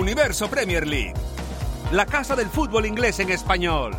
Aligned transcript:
Universo 0.00 0.48
Premier 0.48 0.86
League, 0.86 1.12
la 1.92 2.06
casa 2.06 2.34
del 2.34 2.48
fútbol 2.48 2.86
inglés 2.86 3.20
en 3.20 3.28
español. 3.28 3.94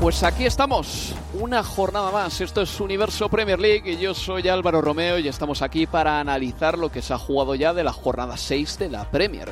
Pues 0.00 0.22
aquí 0.22 0.46
estamos, 0.46 1.14
una 1.34 1.62
jornada 1.62 2.10
más. 2.10 2.40
Esto 2.40 2.62
es 2.62 2.80
Universo 2.80 3.28
Premier 3.28 3.60
League 3.60 3.92
y 3.92 3.98
yo 3.98 4.14
soy 4.14 4.48
Álvaro 4.48 4.80
Romeo 4.80 5.18
y 5.18 5.28
estamos 5.28 5.60
aquí 5.60 5.86
para 5.86 6.18
analizar 6.18 6.78
lo 6.78 6.90
que 6.90 7.02
se 7.02 7.12
ha 7.12 7.18
jugado 7.18 7.54
ya 7.54 7.74
de 7.74 7.84
la 7.84 7.92
jornada 7.92 8.38
6 8.38 8.78
de 8.78 8.88
la 8.88 9.04
Premier. 9.10 9.50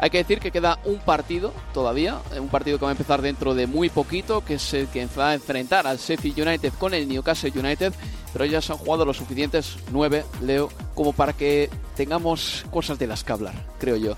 Hay 0.00 0.10
que 0.10 0.18
decir 0.18 0.38
que 0.38 0.52
queda 0.52 0.78
un 0.84 0.98
partido 0.98 1.52
todavía, 1.74 2.18
un 2.38 2.48
partido 2.48 2.78
que 2.78 2.84
va 2.84 2.90
a 2.90 2.92
empezar 2.92 3.20
dentro 3.20 3.54
de 3.54 3.66
muy 3.66 3.88
poquito, 3.88 4.44
que 4.44 4.54
es 4.54 4.74
el 4.74 4.86
que 4.88 5.06
va 5.18 5.30
a 5.30 5.34
enfrentar 5.34 5.86
al 5.86 5.98
Sheffield 5.98 6.40
United 6.46 6.72
con 6.78 6.94
el 6.94 7.08
Newcastle 7.08 7.52
United, 7.54 7.92
pero 8.32 8.44
ya 8.44 8.60
se 8.60 8.72
han 8.72 8.78
jugado 8.78 9.04
los 9.04 9.16
suficientes, 9.16 9.76
nueve, 9.90 10.24
Leo, 10.40 10.68
como 10.94 11.12
para 11.12 11.32
que 11.32 11.68
tengamos 11.96 12.64
cosas 12.70 12.98
de 12.98 13.08
las 13.08 13.24
que 13.24 13.32
hablar, 13.32 13.54
creo 13.78 13.96
yo. 13.96 14.16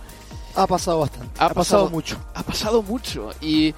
Ha 0.55 0.67
pasado 0.67 1.01
bastante. 1.01 1.31
Ha, 1.39 1.47
Ha, 1.47 1.55
pasado, 1.55 1.89
mucho. 1.89 2.19
Ha 2.35 2.43
pasado 2.43 2.83
mucho. 2.83 3.31
Y 3.41 3.75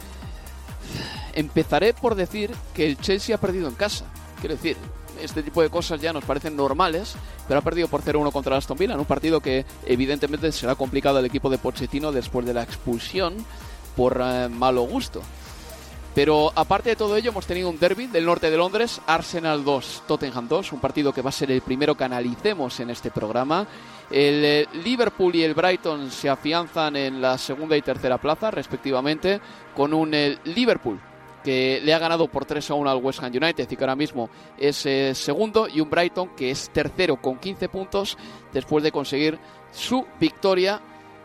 empezaré 1.35 1.95
por 1.95 2.15
decir 2.15 2.51
que 2.75 2.87
el 2.87 2.99
Chelsea 2.99 3.37
ha 3.37 3.41
perdido 3.41 3.69
en 3.69 3.75
casa. 3.75 4.07
Quiero 4.41 4.57
decir, 4.57 4.77
este 5.23 5.43
tipo 5.43 5.63
de 5.63 5.71
cosas 5.71 6.01
ya 6.01 6.13
nos 6.13 6.25
parecen 6.25 6.57
normales, 6.57 7.15
pero 7.49 7.61
ha 7.61 7.63
perdido 7.63 7.89
por 7.89 8.03
0-1 8.03 8.33
contra 8.33 8.57
Aston 8.57 8.79
Villa 8.79 8.95
en 8.95 9.01
un 9.01 9.07
partido 9.07 9.41
que 9.41 9.65
evidentemente 9.87 10.53
será 10.53 10.75
complicado 10.75 11.19
al 11.19 11.27
equipo 11.27 11.51
de 11.51 11.59
Pochettino 11.59 12.13
después 12.13 12.45
de 12.47 12.55
la 12.55 12.63
expulsión 12.63 13.35
por 13.97 14.21
eh, 14.23 14.49
malo 14.49 14.83
gusto. 14.83 15.23
Pero 16.15 16.53
aparte 16.55 16.91
de 16.91 16.97
todo 16.97 17.17
ello, 17.17 17.31
hemos 17.31 17.47
tenido 17.47 17.71
un 17.71 17.79
derby 17.79 18.07
del 18.07 18.27
norte 18.27 18.51
de 18.51 18.57
Londres, 18.59 19.01
Arsenal 19.07 19.65
2, 19.65 20.03
Tottenham 20.07 20.47
2, 20.47 20.73
un 20.73 20.81
partido 20.81 21.13
que 21.13 21.23
va 21.23 21.31
a 21.31 21.33
ser 21.33 21.51
el 21.51 21.63
primero 21.63 21.95
que 21.95 22.05
analicemos 22.05 22.79
en 22.81 22.91
este 22.91 23.11
programa. 23.11 23.67
El 24.11 24.45
eh, 24.45 24.69
Liverpool 24.85 25.35
y 25.35 25.43
el 25.43 25.55
Brighton 25.55 26.11
se 26.11 26.29
afianzan 26.29 26.97
en 26.97 27.23
la 27.23 27.39
segunda 27.39 27.79
y 27.79 27.83
tercera 27.83 28.19
plaza, 28.19 28.51
respectivamente, 28.51 29.41
con 29.75 29.95
un 29.95 30.13
eh, 30.13 30.37
Liverpool 30.45 31.01
que 31.43 31.81
le 31.83 31.95
ha 31.95 31.99
ganado 31.99 32.29
por 32.29 32.45
3 32.45 32.71
a 32.71 32.75
1 32.75 32.91
al 32.91 33.03
West 33.03 33.23
Ham 33.23 33.33
United 33.35 33.71
y 33.71 33.77
que 33.77 33.85
ahora 33.85 33.97
mismo 33.97 34.31
es 34.59 34.87
eh, 34.87 35.15
segundo, 35.15 35.69
y 35.69 35.81
un 35.81 35.91
Brighton 35.91 36.31
que 36.37 36.51
es 36.51 36.71
tercero 36.71 37.17
con 37.17 37.39
15 37.39 37.69
puntos 37.69 38.17
después 38.53 38.85
de 38.85 38.93
conseguir 38.93 39.39
su 39.71 40.07
victoria 40.21 40.81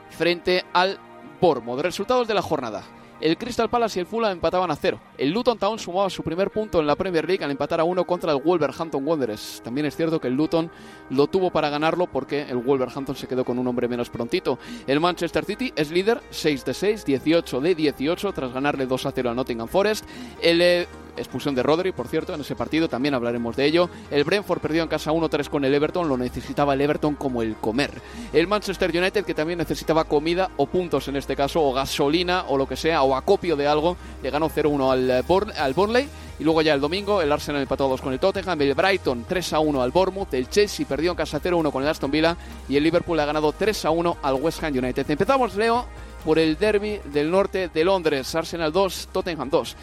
frente 0.09 0.66
al 0.73 1.00
Bournemouth. 1.39 1.81
Resultados 1.81 2.28
de 2.28 2.33
la 2.33 2.41
jornada. 2.41 2.97
El 3.19 3.38
Crystal 3.38 3.69
Palace 3.69 4.00
y 4.00 4.01
el 4.01 4.05
Fulham 4.05 4.33
empataban 4.33 4.69
a 4.69 4.75
cero. 4.75 5.00
El 5.17 5.31
Luton 5.31 5.57
Town 5.57 5.79
sumaba 5.79 6.09
su 6.09 6.23
primer 6.23 6.51
punto 6.51 6.79
en 6.79 6.88
la 6.88 6.95
Premier 6.95 7.28
League 7.28 7.44
al 7.44 7.51
empatar 7.51 7.79
a 7.79 7.83
uno 7.83 8.05
contra 8.05 8.31
el 8.31 8.41
Wolverhampton 8.41 9.05
Wanderers. 9.05 9.61
También 9.63 9.88
es 9.88 9.95
cierto 9.95 10.22
que 10.22 10.28
el 10.28 10.35
Luton 10.35 10.69
lo 11.09 11.28
tuvo 11.28 11.50
para 11.50 11.69
ganarlo 11.69 12.07
porque 12.07 12.44
el 12.44 12.57
Wolverhampton 12.57 13.16
se 13.16 13.28
quedó 13.28 13.44
con 13.44 13.57
un 13.57 13.67
hombre 13.67 13.88
menos 13.88 14.09
prontito. 14.09 14.59
El 14.85 15.00
Manchester 15.00 15.45
City 15.45 15.73
es 15.75 15.89
líder, 15.89 16.22
6 16.29 16.66
de 16.66 16.73
6, 16.73 17.05
18 17.05 17.61
de 17.61 17.75
18, 17.75 18.33
tras 18.33 18.53
ganarle 18.53 18.85
2 18.85 19.05
a 19.07 19.11
0 19.11 19.29
a 19.31 19.34
Nottingham 19.34 19.67
Forest. 19.67 20.05
El 20.41 20.61
eh, 20.61 20.88
expulsión 21.17 21.55
de 21.55 21.63
Rodri, 21.63 21.91
por 21.91 22.07
cierto, 22.07 22.33
en 22.33 22.41
ese 22.41 22.55
partido, 22.55 22.88
también 22.88 23.13
hablaremos 23.13 23.55
de 23.55 23.66
ello. 23.66 23.89
El 24.11 24.23
Brentford 24.23 24.59
perdió 24.59 24.83
en 24.83 24.89
casa 24.89 25.11
1-3 25.11 25.50
con 25.50 25.66
el 25.66 25.73
Everton, 25.73 26.07
lo 26.07 26.17
necesitaba 26.17 26.73
el 26.73 26.81
Everton 26.81 27.16
como 27.16 27.41
el 27.41 27.55
comer. 27.55 27.91
El 28.33 28.47
Manchester 28.47 28.95
United, 28.95 29.25
que 29.25 29.33
también 29.33 29.59
necesitaba 29.59 30.03
comida 30.05 30.50
o 30.57 30.67
puntos 30.67 31.07
en 31.07 31.16
este 31.16 31.35
caso, 31.35 31.61
o 31.61 31.73
gasolina 31.73 32.45
o 32.47 32.57
lo 32.57 32.67
que 32.67 32.75
sea, 32.75 33.03
o 33.03 33.16
acopio 33.16 33.55
de 33.55 33.67
algo, 33.67 33.97
le 34.23 34.29
ganó 34.29 34.50
0-1 34.50 34.91
al, 34.91 35.09
eh, 35.09 35.53
al 35.57 35.73
Burnley. 35.73 36.07
Y 36.39 36.44
luego 36.44 36.61
ya 36.61 36.75
el 36.75 36.81
domingo, 36.81 37.22
el 37.22 37.31
Arsenal 37.31 37.61
empató 37.61 37.85
a 37.85 37.89
2 37.89 38.01
con 38.01 38.13
el 38.13 38.19
Tottenham, 38.19 38.61
el 38.61 38.75
Brighton 38.75 39.25
3-1 39.28 39.81
al 39.81 39.91
Bournemouth, 39.91 40.31
el 40.35 40.47
Chelsea 40.49 40.85
perdió 40.88 41.11
en 41.11 41.17
casa 41.17 41.41
0-1 41.41 41.72
con 41.72 41.81
el 41.81 41.89
Aston 41.89 42.11
Villa 42.11 42.38
y 42.69 42.78
el 42.78 42.84
Liverpool 42.84 43.19
ha 43.19 43.25
ganado 43.25 43.51
3-1 43.53 44.17
al 44.22 44.35
West 44.35 44.63
Ham 44.63 44.78
United. 44.78 45.09
Empezamos, 45.09 45.55
Leo, 45.55 45.85
por 46.23 46.38
el 46.38 46.57
derby 46.57 46.99
del 47.05 47.31
norte 47.31 47.69
de 47.73 47.84
Londres, 47.84 48.35
Arsenal 48.35 48.72
2, 48.72 49.09
Tottenham 49.11 49.49
2. 49.49 49.75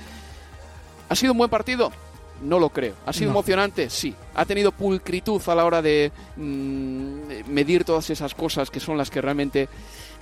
¿Ha 1.09 1.15
sido 1.16 1.32
un 1.32 1.38
buen 1.38 1.50
partido? 1.50 1.92
No 2.42 2.59
lo 2.59 2.69
creo. 2.70 2.94
¿Ha 3.06 3.12
sido 3.12 3.26
No. 3.31 3.37
emocionante? 3.38 3.88
Sí. 3.91 4.15
¿Ha 4.34 4.44
tenido 4.44 4.72
pulcritud 4.72 5.41
a 5.47 5.54
la 5.54 5.65
hora 5.65 5.81
de 5.82 6.10
mm, 6.37 7.48
medir 7.50 7.84
todas 7.84 8.10
esas 8.10 8.34
cosas 8.34 8.70
que 8.70 8.81
son 8.81 8.98
las 8.98 9.10
que 9.10 9.20
realmente, 9.20 9.69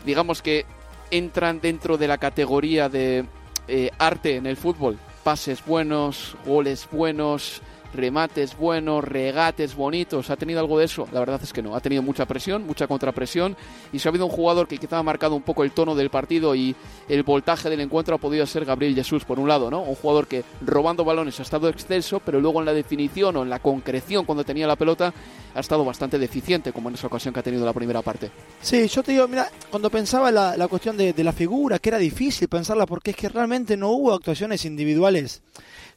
digamos 0.05 0.43
que 0.43 0.65
entran 1.11 1.61
dentro 1.61 1.97
de 1.99 2.09
la 2.09 2.19
categoría 2.19 2.89
de 2.89 3.25
eh, 3.69 3.91
arte 3.99 4.37
en 4.37 4.47
el 4.47 4.57
fútbol? 4.57 4.99
Pases 5.25 5.65
buenos, 5.65 6.37
goles 6.45 6.87
buenos, 6.91 7.63
remates 7.93 8.57
buenos, 8.57 9.05
regates 9.05 9.75
bonitos. 9.75 10.31
¿Ha 10.31 10.37
tenido 10.37 10.61
algo 10.61 10.79
de 10.79 10.87
eso? 10.87 11.07
La 11.13 11.21
verdad 11.21 11.41
es 11.43 11.53
que 11.53 11.63
no. 11.63 11.75
Ha 11.77 11.81
tenido 11.81 12.03
mucha 12.03 12.27
presión, 12.27 12.67
mucha 12.67 12.87
contrapresión. 12.87 13.57
Y 13.93 13.99
si 13.99 14.09
ha 14.09 14.11
habido 14.11 14.27
un 14.27 14.33
jugador 14.33 14.67
que 14.69 14.79
quizá 14.79 14.99
ha 14.99 15.03
marcado 15.03 15.35
un 15.35 15.43
poco 15.43 15.65
el 15.65 15.73
tono 15.73 15.95
del 15.95 16.11
partido 16.11 16.55
y 16.55 16.75
el 17.09 17.23
voltaje 17.23 17.71
del 17.71 17.81
encuentro 17.81 18.17
ha 18.17 18.19
podido 18.19 18.47
ser 18.47 18.65
Gabriel 18.65 18.95
Jesús, 18.95 19.25
por 19.25 19.39
un 19.39 19.49
lado, 19.49 19.71
¿no? 19.71 19.83
Un 19.83 19.95
jugador 19.95 20.27
que 20.27 20.45
robando 20.61 21.05
balones 21.05 21.39
ha 21.41 21.43
estado 21.43 21.69
excelso, 21.69 22.21
pero 22.25 22.41
luego 22.41 22.61
en 22.61 22.67
la 22.67 22.73
definición 22.73 23.37
o 23.37 23.43
en 23.43 23.51
la 23.51 23.59
concreción 23.59 24.25
cuando 24.25 24.45
tenía 24.45 24.67
la 24.67 24.77
pelota 24.77 25.13
ha 25.55 25.61
estado 25.61 25.85
bastante 25.85 26.19
deficiente, 26.19 26.73
como 26.73 26.89
en 26.89 26.95
esa 26.95 27.07
ocasión 27.07 27.35
que 27.35 27.41
ha 27.41 27.43
tenido 27.43 27.67
la 27.67 27.73
primera 27.73 28.03
parte. 28.03 28.31
Sí, 28.61 28.89
yo 28.89 29.03
te 29.03 29.13
digo, 29.13 29.29
mira, 29.29 29.49
cuando 29.71 29.91
pensaba 29.91 30.31
la, 30.31 30.57
la 30.57 30.69
cuestión 30.69 30.97
de, 30.97 31.13
de 31.13 31.25
la 31.25 31.33
figura, 31.33 31.79
que 31.79 31.91
era 31.91 31.99
difícil 31.99 32.49
pensarla 32.49 32.87
porque 32.87 33.11
es 33.11 33.17
que 33.17 33.29
realmente 33.29 33.77
no 33.77 33.91
hubo 33.91 34.15
actuaciones 34.15 34.65
individuales 34.65 35.43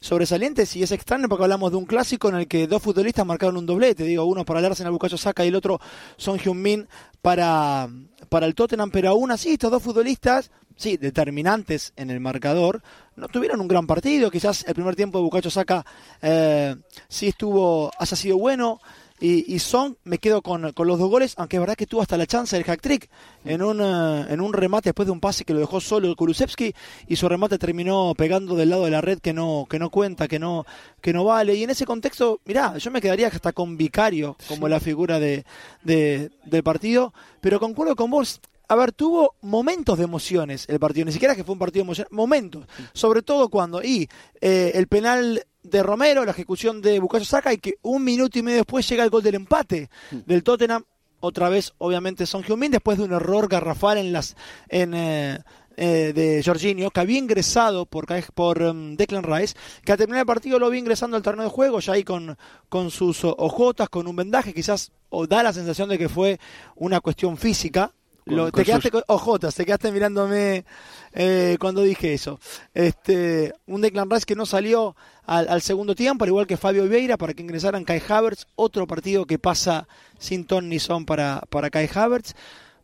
sobresalientes 0.00 0.74
y 0.76 0.82
es 0.82 0.92
extraño 0.92 1.28
porque 1.28 1.44
hablamos 1.44 1.70
de 1.70 1.76
un 1.76 1.86
clásico 1.86 2.28
en 2.28 2.36
el 2.36 2.48
que 2.48 2.66
dos 2.66 2.82
futbolistas 2.82 3.26
marcaron 3.26 3.56
un 3.56 3.66
doblete, 3.66 4.04
digo, 4.04 4.24
uno 4.24 4.44
para 4.44 4.60
el 4.60 4.66
Arsenal 4.66 4.92
Bukayo 4.92 5.16
Saka 5.16 5.44
y 5.44 5.48
el 5.48 5.54
otro 5.54 5.80
Son 6.16 6.38
Heung-min 6.38 6.86
para, 7.22 7.88
para 8.28 8.46
el 8.46 8.54
Tottenham, 8.54 8.90
pero 8.90 9.10
aún 9.10 9.30
así 9.30 9.50
estos 9.50 9.70
dos 9.70 9.82
futbolistas, 9.82 10.50
sí, 10.76 10.96
determinantes 10.96 11.92
en 11.96 12.10
el 12.10 12.20
marcador, 12.20 12.82
no 13.16 13.28
tuvieron 13.28 13.60
un 13.60 13.68
gran 13.68 13.86
partido, 13.86 14.30
quizás 14.30 14.64
el 14.68 14.74
primer 14.74 14.94
tiempo 14.96 15.18
de 15.18 15.24
Bukayo 15.24 15.50
Saka 15.50 15.84
eh, 16.22 16.76
sí 17.08 17.28
estuvo, 17.28 17.90
haya 17.98 18.16
sido 18.16 18.38
bueno, 18.38 18.80
y, 19.20 19.54
y 19.54 19.58
Son 19.58 19.96
me 20.04 20.18
quedo 20.18 20.42
con, 20.42 20.72
con 20.72 20.86
los 20.86 20.98
dos 20.98 21.08
goles, 21.10 21.34
aunque 21.38 21.56
es 21.56 21.60
verdad 21.60 21.76
que 21.76 21.86
tuvo 21.86 22.02
hasta 22.02 22.16
la 22.16 22.26
chance 22.26 22.54
del 22.56 22.64
hack 22.64 22.80
trick 22.80 23.08
en 23.44 23.62
un, 23.62 23.80
eh, 23.80 24.26
en 24.28 24.40
un 24.40 24.52
remate 24.52 24.90
después 24.90 25.06
de 25.06 25.12
un 25.12 25.20
pase 25.20 25.44
que 25.44 25.54
lo 25.54 25.60
dejó 25.60 25.80
solo 25.80 26.08
el 26.08 26.16
Kulusevski 26.16 26.74
y 27.08 27.16
su 27.16 27.28
remate 27.28 27.58
terminó 27.58 28.12
pegando 28.16 28.54
del 28.56 28.70
lado 28.70 28.84
de 28.84 28.90
la 28.90 29.00
red 29.00 29.18
que 29.20 29.32
no, 29.32 29.66
que 29.70 29.78
no 29.78 29.90
cuenta, 29.90 30.28
que 30.28 30.38
no, 30.38 30.66
que 31.00 31.12
no 31.12 31.24
vale. 31.24 31.54
Y 31.54 31.62
en 31.64 31.70
ese 31.70 31.86
contexto, 31.86 32.40
mirá, 32.44 32.76
yo 32.78 32.90
me 32.90 33.00
quedaría 33.00 33.28
hasta 33.28 33.52
con 33.52 33.76
Vicario 33.76 34.36
como 34.48 34.68
la 34.68 34.80
figura 34.80 35.18
de, 35.18 35.44
de- 35.82 36.30
del 36.44 36.62
partido, 36.62 37.12
pero 37.40 37.58
concuerdo 37.60 37.96
con 37.96 38.10
vos. 38.10 38.40
A 38.68 38.74
ver, 38.74 38.92
tuvo 38.92 39.36
momentos 39.42 39.96
de 39.98 40.04
emociones 40.04 40.66
el 40.68 40.80
partido, 40.80 41.06
ni 41.06 41.12
siquiera 41.12 41.36
que 41.36 41.44
fue 41.44 41.52
un 41.52 41.58
partido 41.58 41.82
emocionante, 41.82 42.14
momentos, 42.14 42.66
sobre 42.92 43.22
todo 43.22 43.48
cuando, 43.48 43.82
y 43.82 44.08
eh, 44.40 44.72
el 44.74 44.88
penal 44.88 45.44
de 45.62 45.82
Romero, 45.82 46.24
la 46.24 46.32
ejecución 46.32 46.80
de 46.80 46.98
Bukayo 46.98 47.24
Saka 47.24 47.52
y 47.52 47.58
que 47.58 47.74
un 47.82 48.02
minuto 48.02 48.38
y 48.38 48.42
medio 48.42 48.58
después 48.58 48.88
llega 48.88 49.04
el 49.04 49.10
gol 49.10 49.22
del 49.22 49.36
empate 49.36 49.88
del 50.10 50.42
Tottenham, 50.42 50.84
otra 51.20 51.48
vez 51.48 51.72
obviamente 51.78 52.26
Son 52.26 52.42
Heung-min 52.42 52.70
después 52.70 52.98
de 52.98 53.04
un 53.04 53.12
error 53.12 53.48
garrafal 53.48 53.98
en 53.98 54.12
las 54.12 54.36
en, 54.68 54.94
eh, 54.94 55.38
eh, 55.76 56.12
de 56.14 56.42
Jorginho, 56.42 56.90
que 56.90 57.00
había 57.00 57.18
ingresado 57.18 57.84
por, 57.84 58.06
por 58.32 58.62
um, 58.62 58.96
Declan 58.96 59.24
Rice, 59.24 59.54
que 59.84 59.92
al 59.92 59.98
terminar 59.98 60.20
el 60.20 60.26
partido 60.26 60.58
lo 60.58 60.70
vi 60.70 60.78
ingresando 60.78 61.16
al 61.18 61.22
terreno 61.22 61.42
de 61.42 61.50
juego, 61.50 61.80
ya 61.80 61.92
ahí 61.92 62.02
con, 62.02 62.36
con 62.70 62.90
sus 62.90 63.24
ojotas, 63.24 63.90
con 63.90 64.06
un 64.06 64.16
vendaje, 64.16 64.54
quizás 64.54 64.90
o 65.10 65.26
da 65.26 65.42
la 65.42 65.52
sensación 65.52 65.90
de 65.90 65.98
que 65.98 66.08
fue 66.08 66.40
una 66.76 67.00
cuestión 67.00 67.36
física, 67.36 67.92
lo, 68.26 68.50
te 68.50 68.64
quedaste 68.64 68.90
con 68.90 69.04
ojotas, 69.06 69.54
te 69.54 69.64
quedaste 69.64 69.92
mirándome 69.92 70.64
eh, 71.12 71.56
cuando 71.60 71.82
dije 71.82 72.12
eso. 72.12 72.40
Este, 72.74 73.52
un 73.66 73.80
Declan 73.80 74.10
Rice 74.10 74.26
que 74.26 74.34
no 74.34 74.46
salió 74.46 74.96
al, 75.24 75.62
segundo 75.62 75.94
tiempo, 75.94 76.24
al 76.24 76.30
igual 76.30 76.46
que 76.48 76.56
Fabio 76.56 76.88
Vieira, 76.88 77.16
para 77.16 77.34
que 77.34 77.42
ingresaran 77.42 77.84
Kai 77.84 78.02
Havertz. 78.06 78.46
Otro 78.56 78.88
partido 78.88 79.26
que 79.26 79.38
pasa 79.38 79.86
sin 80.18 80.44
ton 80.44 80.68
ni 80.68 80.80
son 80.80 81.06
para, 81.06 81.42
para 81.50 81.70
Kai 81.70 81.88
Havertz. 81.94 82.34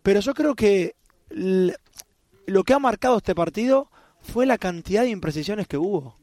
Pero 0.05 0.21
yo 0.21 0.33
creo 0.33 0.55
que 0.55 0.94
lo 1.29 2.62
que 2.62 2.73
ha 2.73 2.79
marcado 2.79 3.17
este 3.17 3.35
partido 3.35 3.91
fue 4.21 4.47
la 4.47 4.59
cantidad 4.59 5.03
de 5.03 5.11
imprecisiones 5.11 5.67
que 5.67 5.77
hubo. 5.77 6.17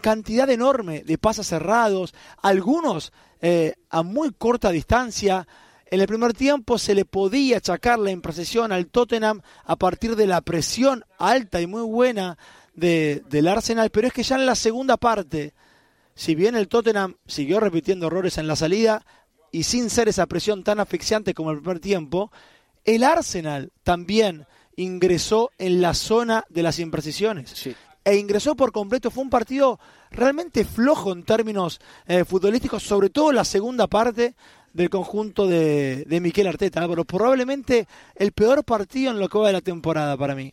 Cantidad 0.00 0.50
enorme 0.50 1.04
de 1.04 1.16
pases 1.16 1.46
cerrados, 1.46 2.12
algunos 2.42 3.12
eh, 3.40 3.74
a 3.88 4.02
muy 4.02 4.32
corta 4.32 4.70
distancia, 4.70 5.46
en 5.90 6.00
el 6.00 6.06
primer 6.06 6.32
tiempo 6.32 6.78
se 6.78 6.94
le 6.94 7.04
podía 7.04 7.58
achacar 7.58 7.98
la 7.98 8.10
imprecisión 8.10 8.72
al 8.72 8.88
Tottenham 8.88 9.42
a 9.64 9.76
partir 9.76 10.16
de 10.16 10.26
la 10.26 10.40
presión 10.40 11.04
alta 11.18 11.60
y 11.60 11.66
muy 11.66 11.82
buena 11.82 12.38
de, 12.74 13.22
del 13.28 13.48
Arsenal, 13.48 13.90
pero 13.90 14.08
es 14.08 14.12
que 14.12 14.22
ya 14.22 14.36
en 14.36 14.46
la 14.46 14.54
segunda 14.54 14.96
parte, 14.96 15.54
si 16.14 16.34
bien 16.34 16.56
el 16.56 16.68
Tottenham 16.68 17.16
siguió 17.26 17.60
repitiendo 17.60 18.08
errores 18.08 18.38
en 18.38 18.48
la 18.48 18.56
salida 18.56 19.04
y 19.52 19.62
sin 19.62 19.88
ser 19.90 20.08
esa 20.08 20.26
presión 20.26 20.64
tan 20.64 20.80
asfixiante 20.80 21.34
como 21.34 21.52
el 21.52 21.58
primer 21.58 21.80
tiempo, 21.80 22.32
el 22.84 23.04
Arsenal 23.04 23.72
también 23.82 24.46
ingresó 24.76 25.50
en 25.58 25.80
la 25.80 25.94
zona 25.94 26.44
de 26.48 26.62
las 26.62 26.78
imprecisiones. 26.78 27.50
E 28.06 28.16
ingresó 28.16 28.54
por 28.54 28.70
completo. 28.70 29.10
Fue 29.10 29.24
un 29.24 29.30
partido 29.30 29.80
realmente 30.12 30.64
flojo 30.64 31.12
en 31.12 31.24
términos 31.24 31.80
eh, 32.06 32.24
futbolísticos, 32.24 32.84
sobre 32.84 33.10
todo 33.10 33.32
la 33.32 33.44
segunda 33.44 33.88
parte, 33.88 34.36
del 34.72 34.90
conjunto 34.90 35.48
de, 35.48 36.04
de 36.06 36.20
Miquel 36.20 36.46
Arteta, 36.46 36.86
pero 36.86 37.04
probablemente 37.04 37.88
el 38.14 38.30
peor 38.30 38.62
partido 38.62 39.10
en 39.10 39.18
lo 39.18 39.28
que 39.28 39.38
va 39.38 39.48
de 39.48 39.54
la 39.54 39.60
temporada 39.60 40.16
para 40.16 40.36
mí. 40.36 40.52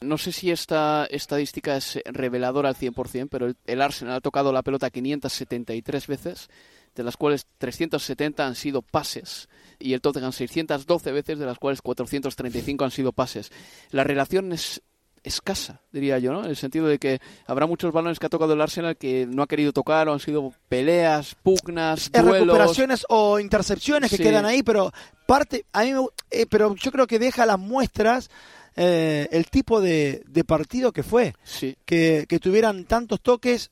No 0.00 0.16
sé 0.16 0.32
si 0.32 0.50
esta 0.50 1.06
estadística 1.10 1.76
es 1.76 1.98
reveladora 2.06 2.70
al 2.70 2.76
100%, 2.76 3.28
pero 3.30 3.52
el, 3.66 3.82
Arsenal 3.82 4.14
ha 4.14 4.20
tocado 4.22 4.52
la 4.52 4.62
pelota 4.62 4.88
573 4.88 6.06
veces, 6.06 6.48
de 6.94 7.02
las 7.02 7.18
cuales 7.18 7.46
370 7.58 8.46
han 8.46 8.54
sido 8.54 8.80
pases 8.80 9.50
y 9.78 9.92
el 9.92 10.00
Tottenham 10.00 10.32
612 10.32 11.12
veces, 11.12 11.38
de 11.38 11.44
las 11.44 11.58
cuales 11.58 11.82
435 11.82 12.84
han 12.84 12.90
sido 12.90 13.12
pases. 13.12 13.52
La 13.90 14.02
relación 14.02 14.52
es 14.52 14.80
escasa, 15.26 15.80
diría 15.92 16.18
yo, 16.18 16.32
¿no? 16.32 16.44
En 16.44 16.50
el 16.50 16.56
sentido 16.56 16.86
de 16.86 16.98
que 16.98 17.20
habrá 17.46 17.66
muchos 17.66 17.92
balones 17.92 18.18
que 18.18 18.26
ha 18.26 18.30
tocado 18.30 18.52
el 18.52 18.60
Arsenal 18.60 18.96
que 18.96 19.26
no 19.26 19.42
ha 19.42 19.46
querido 19.46 19.72
tocar 19.72 20.08
o 20.08 20.12
han 20.12 20.20
sido 20.20 20.52
peleas, 20.68 21.34
pugnas, 21.42 22.10
duelos. 22.12 22.40
recuperaciones 22.40 23.04
o 23.08 23.40
intercepciones 23.40 24.10
que 24.10 24.18
quedan 24.18 24.46
ahí, 24.46 24.62
pero 24.62 24.92
parte, 25.26 25.66
a 25.72 25.82
mí 25.82 25.92
eh, 26.30 26.46
pero 26.48 26.74
yo 26.76 26.92
creo 26.92 27.06
que 27.06 27.18
deja 27.18 27.44
las 27.44 27.58
muestras 27.58 28.30
eh, 28.76 29.28
el 29.32 29.46
tipo 29.46 29.80
de, 29.80 30.24
partido 30.46 30.92
que 30.92 31.02
fue, 31.02 31.34
sí. 31.42 31.76
que, 31.84 32.26
que 32.28 32.38
tuvieran 32.38 32.84
tantos 32.84 33.20
toques. 33.20 33.70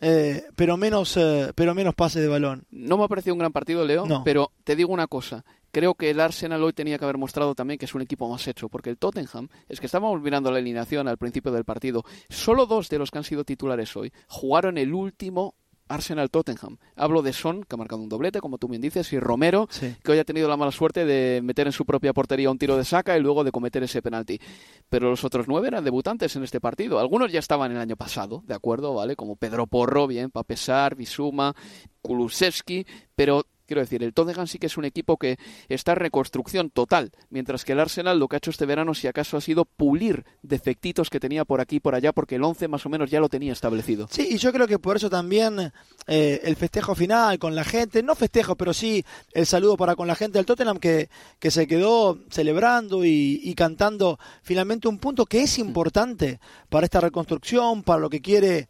Eh, 0.00 0.44
pero 0.54 0.76
menos 0.76 1.18
pero 1.54 1.74
menos 1.74 1.94
pases 1.94 2.20
de 2.20 2.28
balón. 2.28 2.64
No 2.70 2.98
me 2.98 3.04
ha 3.04 3.08
parecido 3.08 3.32
un 3.32 3.38
gran 3.38 3.52
partido, 3.52 3.86
Leo, 3.86 4.04
pero 4.22 4.50
te 4.62 4.76
digo 4.76 4.92
una 4.92 5.06
cosa, 5.06 5.44
creo 5.74 5.94
que 5.96 6.10
el 6.10 6.20
Arsenal 6.20 6.62
hoy 6.62 6.72
tenía 6.72 6.98
que 6.98 7.04
haber 7.04 7.18
mostrado 7.18 7.56
también 7.56 7.78
que 7.78 7.86
es 7.86 7.94
un 7.96 8.00
equipo 8.00 8.28
más 8.28 8.46
hecho, 8.46 8.68
porque 8.68 8.90
el 8.90 8.96
Tottenham, 8.96 9.48
es 9.68 9.80
que 9.80 9.86
estábamos 9.86 10.22
mirando 10.22 10.52
la 10.52 10.58
alineación 10.58 11.08
al 11.08 11.18
principio 11.18 11.50
del 11.50 11.64
partido, 11.64 12.04
solo 12.28 12.64
dos 12.66 12.88
de 12.88 12.98
los 12.98 13.10
que 13.10 13.18
han 13.18 13.24
sido 13.24 13.42
titulares 13.44 13.96
hoy 13.96 14.12
jugaron 14.28 14.78
el 14.78 14.94
último 14.94 15.56
Arsenal 15.88 16.30
Tottenham. 16.30 16.78
Hablo 16.96 17.22
de 17.22 17.32
Son, 17.32 17.64
que 17.64 17.74
ha 17.74 17.76
marcado 17.76 18.00
un 18.00 18.08
doblete, 18.08 18.40
como 18.40 18.56
tú 18.56 18.68
bien 18.68 18.80
dices, 18.80 19.12
y 19.12 19.18
Romero, 19.18 19.68
que 20.02 20.12
hoy 20.12 20.18
ha 20.18 20.24
tenido 20.24 20.48
la 20.48 20.56
mala 20.56 20.70
suerte 20.70 21.04
de 21.04 21.42
meter 21.42 21.66
en 21.66 21.72
su 21.72 21.84
propia 21.84 22.12
portería 22.14 22.50
un 22.50 22.56
tiro 22.56 22.76
de 22.76 22.84
saca 22.84 23.18
y 23.18 23.20
luego 23.20 23.44
de 23.44 23.52
cometer 23.52 23.82
ese 23.82 24.00
penalti. 24.00 24.40
Pero 24.88 25.10
los 25.10 25.24
otros 25.24 25.46
nueve 25.48 25.68
eran 25.68 25.84
debutantes 25.84 26.36
en 26.36 26.44
este 26.44 26.60
partido. 26.60 27.00
Algunos 27.00 27.32
ya 27.32 27.40
estaban 27.40 27.72
el 27.72 27.78
año 27.78 27.96
pasado, 27.96 28.42
¿de 28.46 28.54
acuerdo? 28.54 28.94
¿Vale? 28.94 29.16
Como 29.16 29.36
Pedro 29.36 29.66
Porro, 29.66 30.06
bien, 30.06 30.30
Papesar, 30.30 30.94
Bisuma, 30.94 31.54
Kulusevski, 32.00 32.86
pero 33.14 33.44
Quiero 33.66 33.80
decir, 33.80 34.02
el 34.02 34.12
Tottenham 34.12 34.46
sí 34.46 34.58
que 34.58 34.66
es 34.66 34.76
un 34.76 34.84
equipo 34.84 35.16
que 35.16 35.38
está 35.68 35.92
en 35.92 35.98
reconstrucción 35.98 36.70
total, 36.70 37.12
mientras 37.30 37.64
que 37.64 37.72
el 37.72 37.80
Arsenal 37.80 38.18
lo 38.18 38.28
que 38.28 38.36
ha 38.36 38.38
hecho 38.38 38.50
este 38.50 38.66
verano, 38.66 38.92
si 38.92 39.06
acaso, 39.06 39.38
ha 39.38 39.40
sido 39.40 39.64
pulir 39.64 40.24
defectitos 40.42 41.08
que 41.08 41.18
tenía 41.18 41.46
por 41.46 41.62
aquí 41.62 41.76
y 41.76 41.80
por 41.80 41.94
allá, 41.94 42.12
porque 42.12 42.34
el 42.34 42.44
11 42.44 42.68
más 42.68 42.84
o 42.84 42.90
menos 42.90 43.10
ya 43.10 43.20
lo 43.20 43.30
tenía 43.30 43.52
establecido. 43.52 44.06
Sí, 44.10 44.28
y 44.32 44.36
yo 44.36 44.52
creo 44.52 44.66
que 44.66 44.78
por 44.78 44.96
eso 44.96 45.08
también 45.08 45.72
eh, 46.06 46.40
el 46.44 46.56
festejo 46.56 46.94
final 46.94 47.38
con 47.38 47.54
la 47.54 47.64
gente, 47.64 48.02
no 48.02 48.14
festejo, 48.14 48.54
pero 48.54 48.74
sí 48.74 49.04
el 49.32 49.46
saludo 49.46 49.78
para 49.78 49.96
con 49.96 50.06
la 50.06 50.14
gente 50.14 50.38
del 50.38 50.46
Tottenham 50.46 50.78
que, 50.78 51.08
que 51.38 51.50
se 51.50 51.66
quedó 51.66 52.18
celebrando 52.30 53.04
y, 53.04 53.40
y 53.42 53.54
cantando 53.54 54.18
finalmente 54.42 54.88
un 54.88 54.98
punto 54.98 55.24
que 55.24 55.42
es 55.42 55.58
importante 55.58 56.38
para 56.68 56.84
esta 56.84 57.00
reconstrucción, 57.00 57.82
para 57.82 58.00
lo 58.00 58.10
que 58.10 58.20
quiere 58.20 58.68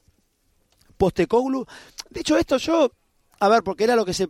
Postecoglu. 0.96 1.66
Dicho 2.10 2.36
esto, 2.36 2.58
yo, 2.58 2.92
a 3.40 3.48
ver, 3.48 3.62
porque 3.62 3.84
era 3.84 3.96
lo 3.96 4.04
que 4.04 4.14
se 4.14 4.28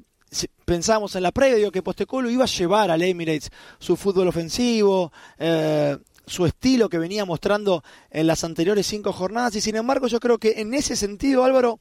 pensamos 0.65 1.15
en 1.17 1.23
la 1.23 1.33
previa, 1.33 1.57
digo 1.57 1.71
que 1.71 1.83
Postecolo 1.83 2.31
iba 2.31 2.45
a 2.45 2.49
llevar 2.49 2.91
al 2.91 3.03
Emirates 3.03 3.51
su 3.79 3.97
fútbol 3.97 4.29
ofensivo, 4.29 5.13
eh, 5.39 5.97
su 6.27 6.47
estilo 6.47 6.89
que 6.89 6.99
venía 6.99 7.25
mostrando 7.25 7.83
en 8.11 8.27
las 8.27 8.45
anteriores 8.45 8.87
cinco 8.87 9.13
jornadas, 9.13 9.57
y 9.57 9.61
sin 9.61 9.77
embargo 9.77 10.07
yo 10.07 10.21
creo 10.21 10.39
que 10.39 10.61
en 10.61 10.75
ese 10.75 10.97
sentido, 10.97 11.45
Álvaro, 11.45 11.79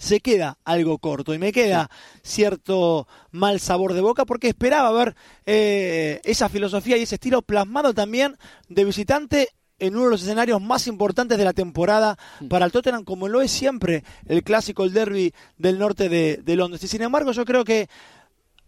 se 0.00 0.20
queda 0.20 0.56
algo 0.64 0.98
corto 0.98 1.34
y 1.34 1.38
me 1.38 1.52
queda 1.52 1.90
cierto 2.22 3.06
mal 3.30 3.60
sabor 3.60 3.92
de 3.92 4.00
boca 4.00 4.24
porque 4.24 4.48
esperaba 4.48 4.90
ver 4.92 5.14
eh, 5.44 6.22
esa 6.24 6.48
filosofía 6.48 6.96
y 6.96 7.02
ese 7.02 7.16
estilo 7.16 7.42
plasmado 7.42 7.92
también 7.92 8.38
de 8.68 8.84
visitante 8.84 9.50
en 9.80 9.96
uno 9.96 10.04
de 10.04 10.10
los 10.10 10.22
escenarios 10.22 10.60
más 10.60 10.86
importantes 10.86 11.36
de 11.36 11.44
la 11.44 11.52
temporada 11.52 12.18
para 12.48 12.66
el 12.66 12.72
Tottenham, 12.72 13.04
como 13.04 13.28
lo 13.28 13.40
es 13.40 13.50
siempre 13.50 14.04
el 14.26 14.44
clásico, 14.44 14.84
el 14.84 14.92
derby 14.92 15.34
del 15.58 15.78
norte 15.78 16.08
de, 16.08 16.56
Londres. 16.56 16.84
Y 16.84 16.88
sin 16.88 17.02
embargo, 17.02 17.32
yo 17.32 17.44
creo 17.44 17.64
que 17.64 17.88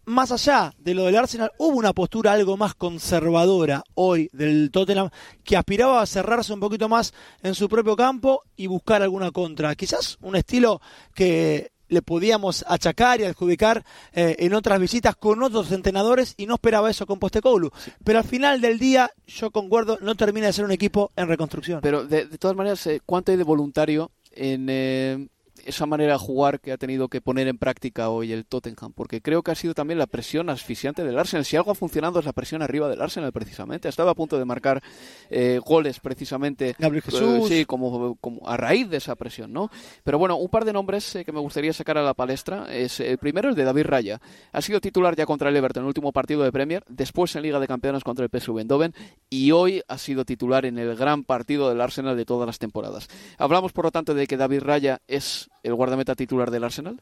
más 0.04 0.32
allá 0.32 0.74
de 0.78 0.94
lo 0.94 1.04
del 1.04 1.16
Arsenal, 1.16 1.52
hubo 1.58 1.76
una 1.76 1.92
postura 1.92 2.32
algo 2.32 2.56
más 2.56 2.74
conservadora 2.74 3.84
hoy 3.94 4.28
del 4.32 4.70
Tottenham 4.72 5.10
que 5.44 5.56
aspiraba 5.56 6.02
a 6.02 6.06
cerrarse 6.06 6.52
un 6.52 6.60
poquito 6.60 6.88
más 6.88 7.14
en 7.42 7.54
su 7.54 7.68
propio 7.68 7.94
campo 7.94 8.42
y 8.56 8.66
buscar 8.66 9.02
alguna 9.02 9.30
contra. 9.30 9.76
Quizás 9.76 10.18
un 10.22 10.34
estilo 10.34 10.80
que 11.14 11.70
le 11.92 12.02
podíamos 12.02 12.64
achacar 12.66 13.20
y 13.20 13.24
adjudicar 13.24 13.84
eh, 14.14 14.36
en 14.38 14.54
otras 14.54 14.80
visitas 14.80 15.14
con 15.14 15.42
otros 15.42 15.70
entrenadores 15.72 16.34
y 16.38 16.46
no 16.46 16.54
esperaba 16.54 16.90
eso 16.90 17.06
con 17.06 17.18
Postecoglou. 17.18 17.70
Pero 18.02 18.18
al 18.18 18.24
final 18.24 18.60
del 18.60 18.78
día, 18.78 19.10
yo 19.26 19.50
concuerdo, 19.50 19.98
no 20.00 20.14
termina 20.14 20.46
de 20.46 20.54
ser 20.54 20.64
un 20.64 20.72
equipo 20.72 21.12
en 21.16 21.28
reconstrucción. 21.28 21.80
Pero 21.82 22.04
de, 22.06 22.26
todas 22.38 22.56
maneras, 22.56 22.86
eh, 22.86 23.00
¿cuánto 23.04 23.30
hay 23.30 23.36
de 23.36 23.44
voluntario 23.44 24.10
en, 24.30 24.66
eh, 24.70 25.28
esa 25.64 25.86
manera 25.86 26.12
de 26.12 26.18
jugar 26.18 26.60
que 26.60 26.72
ha 26.72 26.78
tenido 26.78 27.08
que 27.08 27.20
poner 27.20 27.48
en 27.48 27.58
práctica 27.58 28.08
hoy 28.08 28.32
el 28.32 28.46
Tottenham, 28.46 28.92
porque 28.92 29.20
creo 29.20 29.42
que 29.42 29.50
ha 29.50 29.54
sido 29.54 29.74
también 29.74 29.98
la 29.98 30.06
presión 30.06 30.50
asfixiante 30.50 31.04
del 31.04 31.18
Arsenal. 31.18 31.44
Si 31.44 31.56
algo 31.56 31.70
ha 31.70 31.74
funcionado 31.74 32.18
es 32.18 32.24
la 32.24 32.32
presión 32.32 32.62
arriba 32.62 32.88
del 32.88 33.00
Arsenal, 33.00 33.32
precisamente. 33.32 33.88
Estaba 33.88 34.12
a 34.12 34.14
punto 34.14 34.38
de 34.38 34.44
marcar 34.44 34.82
eh, 35.30 35.60
goles, 35.64 36.00
precisamente. 36.00 36.74
Gabriel 36.78 37.02
Jesús. 37.02 37.48
sí, 37.48 37.64
como, 37.64 38.16
como, 38.16 38.48
a 38.48 38.56
raíz 38.56 38.88
de 38.88 38.98
esa 38.98 39.14
presión, 39.16 39.52
¿no? 39.52 39.70
Pero 40.04 40.18
bueno, 40.18 40.36
un 40.36 40.48
par 40.48 40.64
de 40.64 40.72
nombres 40.72 41.16
eh, 41.16 41.24
que 41.24 41.32
me 41.32 41.40
gustaría 41.40 41.72
sacar 41.72 41.98
a 41.98 42.02
la 42.02 42.14
palestra. 42.14 42.72
Es, 42.72 43.00
el 43.00 43.18
primero, 43.18 43.48
el 43.48 43.54
de 43.54 43.64
David 43.64 43.86
Raya. 43.86 44.20
Ha 44.52 44.62
sido 44.62 44.80
titular 44.80 45.16
ya 45.16 45.26
contra 45.26 45.48
el 45.48 45.56
Everton 45.56 45.82
en 45.82 45.84
el 45.84 45.88
último 45.88 46.12
partido 46.12 46.42
de 46.42 46.52
Premier, 46.52 46.84
después 46.88 47.34
en 47.36 47.42
Liga 47.42 47.60
de 47.60 47.66
Campeones 47.66 48.04
contra 48.04 48.24
el 48.24 48.30
PSV 48.30 48.58
Eindhoven 48.58 48.94
y 49.30 49.50
hoy 49.50 49.82
ha 49.88 49.98
sido 49.98 50.24
titular 50.24 50.66
en 50.66 50.78
el 50.78 50.96
gran 50.96 51.24
partido 51.24 51.68
del 51.68 51.80
Arsenal 51.80 52.16
de 52.16 52.24
todas 52.24 52.46
las 52.46 52.58
temporadas. 52.58 53.08
Hablamos, 53.38 53.72
por 53.72 53.86
lo 53.86 53.90
tanto, 53.90 54.14
de 54.14 54.26
que 54.26 54.36
David 54.36 54.60
Raya 54.60 55.00
es 55.06 55.48
el 55.62 55.74
guardameta 55.74 56.14
titular 56.14 56.50
del 56.50 56.64
Arsenal? 56.64 57.00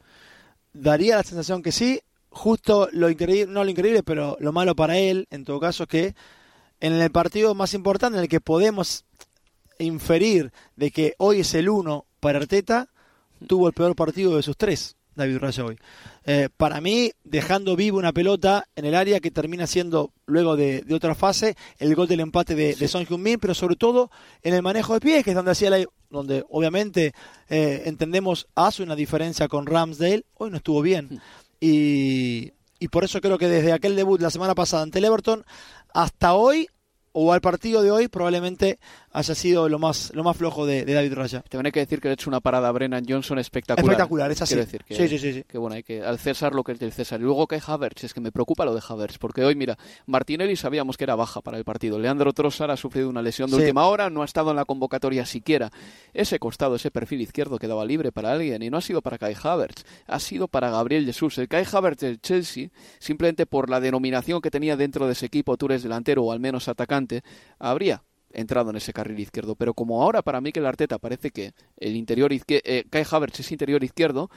Daría 0.73 1.17
la 1.17 1.23
sensación 1.23 1.61
que 1.61 1.71
sí. 1.71 2.01
Justo 2.29 2.87
lo 2.93 3.09
increíble, 3.09 3.51
no 3.51 3.63
lo 3.63 3.69
increíble, 3.69 4.03
pero 4.03 4.37
lo 4.39 4.53
malo 4.53 4.75
para 4.75 4.97
él, 4.97 5.27
en 5.31 5.43
todo 5.43 5.59
caso, 5.59 5.83
es 5.83 5.89
que 5.89 6.15
en 6.79 6.93
el 6.93 7.11
partido 7.11 7.53
más 7.55 7.73
importante 7.73 8.17
en 8.17 8.23
el 8.23 8.29
que 8.29 8.39
podemos 8.39 9.03
inferir 9.79 10.51
de 10.75 10.91
que 10.91 11.15
hoy 11.17 11.41
es 11.41 11.53
el 11.53 11.69
uno 11.69 12.05
para 12.19 12.39
Arteta, 12.39 12.89
tuvo 13.47 13.67
el 13.67 13.73
peor 13.73 13.95
partido 13.95 14.35
de 14.35 14.43
sus 14.43 14.55
tres. 14.55 14.95
David 15.15 15.37
Raya 15.37 15.65
hoy. 15.65 15.77
Eh, 16.25 16.49
para 16.55 16.81
mí, 16.81 17.11
dejando 17.23 17.75
vivo 17.75 17.97
una 17.97 18.13
pelota 18.13 18.67
en 18.75 18.85
el 18.85 18.95
área 18.95 19.19
que 19.19 19.31
termina 19.31 19.67
siendo, 19.67 20.13
luego 20.25 20.55
de, 20.55 20.85
otra 20.93 21.15
fase, 21.15 21.55
el 21.77 21.95
gol 21.95 22.07
del 22.07 22.21
empate 22.21 22.55
de, 22.55 22.75
de 22.75 22.87
Son 22.87 23.05
Heung-min, 23.05 23.39
pero 23.39 23.53
sobre 23.53 23.75
todo 23.75 24.11
en 24.41 24.53
el 24.53 24.61
manejo 24.61 24.93
de 24.93 25.01
pies, 25.01 25.23
que 25.23 25.31
es 25.31 25.35
donde 25.35 25.51
hacía 25.51 25.69
la, 25.69 25.85
donde 26.09 26.45
obviamente 26.49 27.13
eh, 27.49 27.83
entendemos 27.85 28.47
hace 28.55 28.83
una 28.83 28.95
diferencia 28.95 29.47
con 29.47 29.65
Ramsdale, 29.65 30.25
hoy 30.35 30.51
no 30.51 30.57
estuvo 30.57 30.81
bien. 30.81 31.21
Y, 31.59 32.53
y 32.79 32.87
por 32.87 33.03
eso 33.03 33.21
creo 33.21 33.37
que 33.37 33.47
desde 33.47 33.73
aquel 33.73 33.95
debut 33.95 34.21
la 34.21 34.29
semana 34.29 34.55
pasada 34.55 34.83
ante 34.83 34.99
el 34.99 35.05
Everton 35.05 35.45
hasta 35.93 36.33
hoy 36.33 36.67
o 37.13 37.33
al 37.33 37.41
partido 37.41 37.81
de 37.81 37.91
hoy 37.91 38.07
probablemente 38.07 38.79
haya 39.13 39.35
sido 39.35 39.67
lo 39.69 39.79
más 39.79 40.11
lo 40.13 40.23
más 40.23 40.37
flojo 40.37 40.65
de, 40.65 40.85
David 40.85 41.13
Raya. 41.13 41.43
Te 41.47 41.57
hay 41.57 41.71
que 41.71 41.79
decir 41.79 41.99
que 41.99 42.07
le 42.07 42.11
ha 42.11 42.13
hecho 42.13 42.29
una 42.29 42.39
parada 42.39 42.69
a 42.69 42.71
Brennan 42.71 43.05
Johnson 43.07 43.39
espectacular. 43.39 43.91
Espectacular, 43.91 44.31
es 44.31 44.41
así. 44.41 44.55
decir 44.55 44.83
que, 44.83 44.95
sí, 44.95 45.07
sí, 45.07 45.33
sí, 45.33 45.43
que 45.47 45.57
bueno, 45.57 45.75
hay 45.75 45.83
que 45.83 46.01
al 46.01 46.17
César 46.17 46.53
lo 46.53 46.63
que 46.63 46.73
es 46.73 46.79
del 46.79 46.91
César. 46.91 47.19
Y 47.19 47.23
luego 47.23 47.47
que 47.47 47.55
hay 47.55 47.61
Havertz, 47.65 48.03
es 48.05 48.13
que 48.13 48.21
me 48.21 48.31
preocupa 48.31 48.65
lo 48.65 48.73
de 48.73 48.81
Havertz, 48.87 49.17
porque 49.17 49.43
hoy, 49.43 49.55
mira, 49.55 49.77
Martinelli 50.05 50.55
sabíamos 50.55 50.97
que 50.97 51.03
era 51.03 51.15
baja 51.15 51.41
para 51.41 51.57
el 51.57 51.63
partido. 51.63 51.99
Leandro 51.99 52.33
Trossard 52.33 52.71
ha 52.71 52.77
sufrido 52.77 53.09
una 53.09 53.21
lesión 53.21 53.49
de 53.49 53.57
última 53.57 53.85
hora, 53.85 54.09
no 54.09 54.21
ha 54.21 54.25
estado 54.25 54.51
en 54.51 54.55
la 54.55 54.65
convocatoria 54.65 55.25
siquiera. 55.25 55.71
Ese 56.13 56.39
costado, 56.39 56.75
ese 56.75 56.91
perfil 56.91 57.21
izquierdo 57.21 57.57
quedaba 57.57 57.85
libre 57.85 58.11
para 58.11 58.31
alguien 58.31 58.61
y 58.63 58.69
no 58.69 58.77
ha 58.77 58.81
sido 58.81 59.01
para 59.01 59.17
Kai 59.17 59.35
Havertz, 59.41 59.83
ha 60.07 60.19
sido 60.19 60.47
para 60.47 60.69
Gabriel 60.69 61.05
Jesús. 61.05 61.37
El 61.37 61.47
Kai 61.47 61.65
Havertz 61.71 62.01
del 62.01 62.21
Chelsea, 62.21 62.69
simplemente 62.99 63.45
por 63.45 63.69
la 63.69 63.79
denominación 63.79 64.41
que 64.41 64.51
tenía 64.51 64.77
dentro 64.77 65.05
de 65.05 65.13
ese 65.13 65.25
equipo, 65.25 65.57
tú 65.57 65.67
eres 65.67 65.83
delantero 65.83 66.23
o 66.23 66.31
al 66.31 66.39
menos 66.39 66.67
atacante, 66.67 67.21
habría 67.59 68.03
entrado 68.33 68.69
en 68.69 68.77
ese 68.77 68.93
carril 68.93 69.19
izquierdo. 69.19 69.55
Pero 69.55 69.73
como 69.73 70.01
ahora 70.01 70.21
para 70.21 70.41
mí 70.41 70.51
Arteta 70.65 70.99
parece 70.99 71.31
que 71.31 71.53
el 71.77 71.95
interior 71.95 72.31
izquierdo, 72.33 72.63
eh, 72.65 72.85
Kai 72.89 73.05
Havertz 73.09 73.39
es 73.39 73.51
interior 73.51 73.83
izquierdo, 73.83 74.29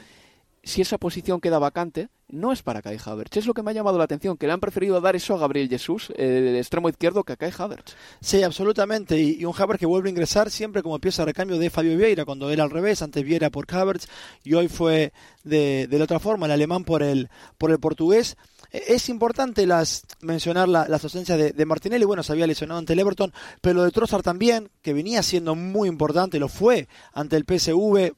si 0.65 0.81
esa 0.81 0.99
posición 0.99 1.41
queda 1.41 1.59
vacante, 1.59 2.09
no 2.29 2.51
es 2.51 2.63
para 2.63 2.81
Kai 2.81 2.97
Havertz. 3.05 3.37
Es 3.37 3.47
lo 3.47 3.53
que 3.53 3.63
me 3.63 3.71
ha 3.71 3.75
llamado 3.75 3.99
la 3.99 4.05
atención, 4.05 4.37
que 4.37 4.47
le 4.47 4.55
han 4.55 4.61
preferido 4.61 5.01
dar 5.01 5.15
eso 5.15 5.35
a 5.35 5.39
Gabriel 5.39 5.69
Jesús, 5.69 6.11
el 6.17 6.57
extremo 6.57 6.89
izquierdo, 6.89 7.23
que 7.23 7.35
a 7.35 7.37
Kai 7.37 7.53
Havertz. 7.57 7.97
Sí, 8.21 8.43
absolutamente. 8.43 9.19
Y, 9.21 9.45
un 9.45 9.53
Havertz 9.57 9.81
que 9.81 9.87
vuelve 9.87 10.09
a 10.09 10.11
ingresar 10.11 10.51
siempre 10.51 10.83
como 10.83 10.99
pieza 10.99 11.23
de 11.23 11.27
recambio 11.27 11.59
de 11.59 11.71
Fabio 11.71 11.97
Vieira, 11.97 12.25
cuando 12.25 12.51
era 12.51 12.65
al 12.65 12.71
revés, 12.71 13.03
antes 13.03 13.23
Vieira 13.23 13.51
por 13.51 13.67
Havertz 13.73 14.09
y 14.43 14.55
hoy 14.55 14.69
fue 14.69 15.13
de, 15.45 15.87
de 15.87 15.99
la 15.99 16.05
otra 16.05 16.19
forma, 16.19 16.47
el 16.47 16.53
alemán 16.53 16.85
por 16.85 17.03
el, 17.03 17.29
por 17.59 17.71
el 17.71 17.79
portugués. 17.79 18.37
Es 18.75 19.09
importante 19.09 19.69
las, 19.69 20.05
mencionar 20.21 20.69
la, 20.69 20.89
las 20.89 21.05
ausencias 21.05 21.39
de, 21.39 21.53
de, 21.53 21.65
Martinelli, 21.65 22.05
bueno, 22.05 22.25
se 22.25 22.33
había 22.33 22.49
lesionado 22.49 22.81
ante 22.81 22.95
el 22.95 22.99
Everton, 22.99 23.33
pero 23.61 23.77
lo 23.77 23.85
de 23.85 23.93
Trossard 23.93 24.23
también, 24.23 24.69
que 24.83 24.93
venía 24.93 25.23
siendo 25.23 25.55
muy 25.55 25.89
importante, 25.89 26.41
lo 26.41 26.49
fue 26.49 26.89
ante 27.13 27.37
el 27.37 27.45
PSV, 27.45 28.13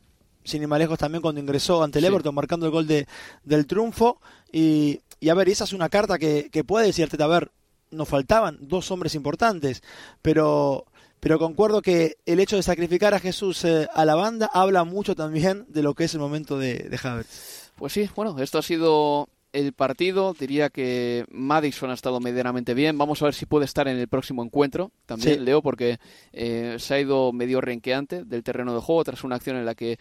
sin 0.45 0.63
ir 0.63 0.69
más 0.69 0.79
lejos 0.79 0.99
también 0.99 1.21
cuando 1.21 1.43
ingresó 1.43 1.83
ante 1.83 1.99
el 1.99 2.07
Everton, 2.07 2.35
marcando 2.35 2.65
el 2.65 2.73
gol 2.73 2.87
de, 2.87 3.07
del 3.45 3.67
triunfo. 3.67 4.19
Y, 4.51 5.03
y, 5.21 5.29
a 5.29 5.35
ver, 5.35 5.51
esa 5.51 5.65
es 5.65 5.75
una 5.75 5.91
carta 5.91 6.19
que, 6.19 6.49
que 6.51 6.65
puede 6.65 6.87
decirte, 6.87 7.23
a 7.23 7.27
ver, 7.27 7.53
nos 7.91 8.09
faltaban 8.09 8.57
dos 8.63 8.91
hombres 8.91 9.15
importantes, 9.15 9.83
pero 10.23 10.87
pero 11.21 11.39
concuerdo 11.39 11.83
que 11.83 12.17
el 12.25 12.41
hecho 12.41 12.57
de 12.57 12.63
sacrificar 12.63 13.13
a 13.15 13.19
Jesús 13.21 13.65
eh, 13.65 13.89
a 13.93 14.05
la 14.05 14.15
banda 14.15 14.49
habla 14.53 14.85
mucho 14.85 15.15
también 15.15 15.67
de 15.69 15.83
lo 15.83 15.95
que 15.95 16.05
es 16.05 16.15
el 16.15 16.21
momento 16.21 16.59
de, 16.59 16.75
de 16.75 17.01
Havertz. 17.03 17.73
Pues 17.75 17.93
sí, 17.93 18.09
bueno, 18.15 18.39
esto 18.39 18.59
ha 18.59 18.63
sido 18.63 19.29
el 19.57 19.73
partido. 19.73 20.35
Diría 20.39 20.69
que 20.69 21.25
Madison 21.31 21.91
ha 21.91 21.95
estado 21.95 22.21
medianamente 22.21 22.75
bien. 22.75 22.99
Vamos 22.99 23.23
a 23.23 23.27
ver 23.27 23.35
si 23.35 23.47
puede 23.47 23.65
estar 23.65 23.89
en 23.89 23.97
el 23.97 24.07
próximo 24.07 24.45
encuentro. 24.45 24.93
También, 25.07 25.45
Leo, 25.45 25.63
porque 25.63 25.99
eh, 26.33 26.77
se 26.79 26.95
ha 26.95 27.01
ido 27.01 27.33
medio 27.33 27.61
renqueante 27.61 28.25
del 28.25 28.43
terreno 28.43 28.75
de 28.75 28.81
juego 28.81 29.03
tras 29.05 29.25
una 29.25 29.37
acción 29.37 29.57
en 29.57 29.65
la 29.65 29.75
que 29.75 29.99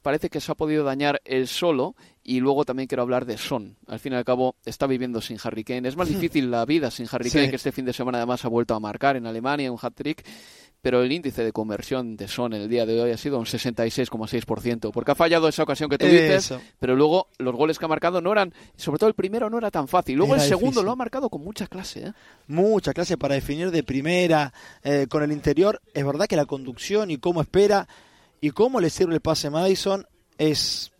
parece 0.00 0.30
que 0.30 0.40
se 0.40 0.50
ha 0.50 0.54
podido 0.54 0.84
dañar 0.84 1.20
el 1.24 1.48
solo. 1.48 1.94
Y 2.24 2.40
luego 2.40 2.64
también 2.64 2.88
quiero 2.88 3.02
hablar 3.02 3.24
de 3.24 3.38
Son. 3.38 3.76
Al 3.86 4.00
fin 4.00 4.12
y 4.12 4.16
al 4.16 4.24
cabo, 4.24 4.54
está 4.66 4.86
viviendo 4.86 5.20
sin 5.20 5.38
Harry 5.42 5.64
Kane. 5.64 5.88
Es 5.88 5.96
más 5.96 6.08
difícil 6.20 6.50
la 6.50 6.64
vida 6.64 6.90
sin 6.90 7.06
Harry 7.10 7.30
Kane, 7.30 7.50
que 7.50 7.56
este 7.56 7.72
fin 7.72 7.84
de 7.84 7.92
semana 7.92 8.18
además 8.18 8.44
ha 8.44 8.48
vuelto 8.48 8.74
a 8.74 8.80
marcar 8.80 9.16
en 9.16 9.26
Alemania 9.26 9.72
un 9.72 9.78
hat-trick 9.80 10.24
pero 10.80 11.02
el 11.02 11.10
índice 11.10 11.42
de 11.42 11.52
conversión 11.52 12.16
de 12.16 12.28
Son 12.28 12.52
en 12.52 12.62
el 12.62 12.68
día 12.68 12.86
de 12.86 13.00
hoy 13.00 13.10
ha 13.10 13.16
sido 13.16 13.38
un 13.38 13.46
66,6%, 13.46 14.92
porque 14.92 15.10
ha 15.10 15.14
fallado 15.14 15.48
esa 15.48 15.64
ocasión 15.64 15.90
que 15.90 15.98
tú 15.98 16.06
dices, 16.06 16.54
pero 16.78 16.94
luego 16.94 17.28
los 17.38 17.54
goles 17.54 17.78
que 17.78 17.84
ha 17.84 17.88
marcado 17.88 18.20
no 18.20 18.30
eran, 18.30 18.54
sobre 18.76 18.98
todo 18.98 19.08
el 19.08 19.14
primero 19.14 19.50
no 19.50 19.58
era 19.58 19.70
tan 19.70 19.88
fácil, 19.88 20.16
luego 20.16 20.34
el 20.34 20.40
segundo 20.40 20.82
lo 20.82 20.92
ha 20.92 20.96
marcado 20.96 21.28
con 21.30 21.42
mucha 21.42 21.66
clase. 21.66 22.08
¿eh? 22.08 22.12
Mucha 22.46 22.94
clase 22.94 23.18
para 23.18 23.34
definir 23.34 23.70
de 23.70 23.82
primera, 23.82 24.52
eh, 24.84 25.06
con 25.08 25.22
el 25.22 25.32
interior, 25.32 25.80
es 25.94 26.06
verdad 26.06 26.26
que 26.26 26.36
la 26.36 26.46
conducción 26.46 27.10
y 27.10 27.18
cómo 27.18 27.40
espera 27.40 27.88
y 28.40 28.50
cómo 28.50 28.80
le 28.80 28.90
sirve 28.90 29.14
el 29.14 29.20
pase 29.20 29.48
a 29.48 29.50
Madison 29.50 30.06
es, 30.38 30.92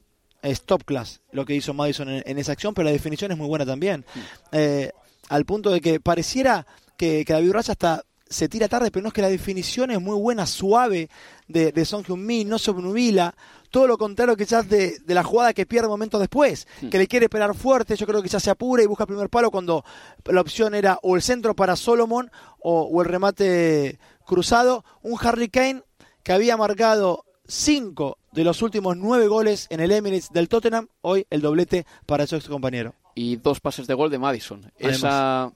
es 0.42 0.62
top 0.62 0.84
class 0.84 1.20
lo 1.30 1.44
que 1.44 1.54
hizo 1.54 1.72
Madison 1.72 2.08
en, 2.08 2.38
esa 2.38 2.50
acción, 2.50 2.74
pero 2.74 2.86
la 2.86 2.92
definición 2.92 3.30
es 3.30 3.38
muy 3.38 3.46
buena 3.46 3.64
también, 3.64 4.04
mm. 4.12 4.20
eh, 4.52 4.90
al 5.28 5.44
punto 5.44 5.70
de 5.70 5.80
que 5.80 6.00
pareciera 6.00 6.66
que, 6.96 7.24
que 7.24 7.32
David 7.32 7.52
Raya 7.52 7.72
está 7.72 8.02
se 8.28 8.48
tira 8.48 8.68
tarde, 8.68 8.90
pero 8.90 9.02
no 9.02 9.08
es 9.08 9.14
que 9.14 9.22
la 9.22 9.28
definición 9.28 9.90
es 9.90 10.00
muy 10.00 10.16
buena, 10.16 10.46
suave 10.46 11.08
de, 11.46 11.72
de 11.72 11.84
Song 11.84 12.04
Hyun-min, 12.06 12.48
no 12.48 12.58
se 12.58 12.70
obnubila. 12.70 13.34
Todo 13.70 13.86
lo 13.86 13.98
contrario 13.98 14.36
quizás 14.36 14.68
de, 14.68 14.98
de 15.00 15.14
la 15.14 15.22
jugada 15.22 15.52
que 15.52 15.66
pierde 15.66 15.88
momentos 15.88 16.20
después, 16.20 16.66
que 16.90 16.98
le 16.98 17.06
quiere 17.06 17.28
pegar 17.28 17.54
fuerte, 17.54 17.96
yo 17.96 18.06
creo 18.06 18.22
que 18.22 18.28
ya 18.28 18.40
se 18.40 18.50
apura 18.50 18.82
y 18.82 18.86
busca 18.86 19.04
el 19.04 19.08
primer 19.08 19.28
palo 19.28 19.50
cuando 19.50 19.84
la 20.24 20.40
opción 20.40 20.74
era 20.74 20.98
o 21.02 21.16
el 21.16 21.22
centro 21.22 21.54
para 21.54 21.76
Solomon 21.76 22.30
o, 22.60 23.02
el 23.02 23.08
remate 23.08 23.98
cruzado. 24.24 24.84
Un 25.02 25.18
Harry 25.20 25.48
Kane 25.48 25.82
que 26.22 26.32
había 26.32 26.56
marcado 26.56 27.24
cinco 27.46 28.18
de 28.32 28.44
los 28.44 28.62
últimos 28.62 28.96
nueve 28.96 29.26
goles 29.26 29.66
en 29.70 29.80
el 29.80 29.90
Emirates 29.90 30.30
del 30.30 30.48
Tottenham, 30.48 30.88
hoy 31.02 31.26
el 31.30 31.40
doblete 31.40 31.86
para 32.06 32.26
su 32.26 32.36
ex 32.36 32.48
compañero. 32.48 32.94
Y 33.14 33.36
dos 33.36 33.60
pases 33.60 33.86
de 33.86 33.94
gol 33.94 34.10
de 34.10 34.18
Madison. 34.18 34.70
Esa 34.78 35.52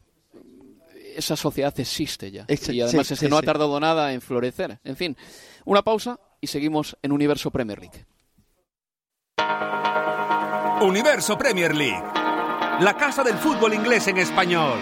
esa 1.16 1.36
sociedad 1.36 1.78
existe 1.78 2.30
ya. 2.30 2.46
y 2.48 2.80
además 2.80 3.10
es 3.10 3.20
que 3.20 3.28
no 3.28 3.38
ha 3.38 3.42
tardado 3.42 3.78
nada 3.80 4.12
en 4.12 4.20
florecer. 4.20 4.78
En 4.84 4.96
fin, 4.96 5.16
una 5.64 5.82
pausa 5.82 6.18
y 6.40 6.46
seguimos 6.46 6.96
en 7.02 7.12
Universo 7.12 7.50
Premier 7.50 7.78
League. 7.80 8.06
Universo 10.82 11.38
Premier 11.38 11.74
League, 11.74 12.02
la 12.80 12.96
casa 12.98 13.22
del 13.22 13.36
fútbol 13.36 13.74
inglés 13.74 14.08
en 14.08 14.18
español. 14.18 14.78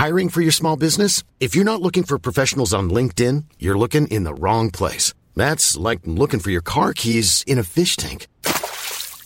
Hiring 0.00 0.30
for 0.30 0.40
your 0.40 0.50
small 0.50 0.76
business? 0.76 1.24
If 1.40 1.54
you're 1.54 1.64
not 1.64 1.82
looking 1.82 2.04
for 2.04 2.18
professionals 2.18 2.72
on 2.72 2.88
LinkedIn, 2.88 3.44
you're 3.58 3.78
looking 3.78 4.06
in 4.08 4.24
the 4.24 4.32
wrong 4.32 4.70
place. 4.70 5.12
That's 5.36 5.76
like 5.76 6.00
looking 6.06 6.40
for 6.40 6.50
your 6.50 6.62
car 6.62 6.94
keys 6.94 7.44
in 7.46 7.58
a 7.58 7.62
fish 7.62 7.96
tank. 7.96 8.26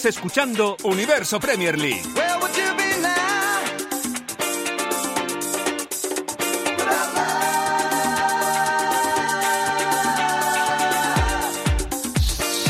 Sigues 0.00 0.16
escuchando 0.16 0.76
Universo 0.84 1.38
Premier 1.38 1.76
League. 1.78 2.02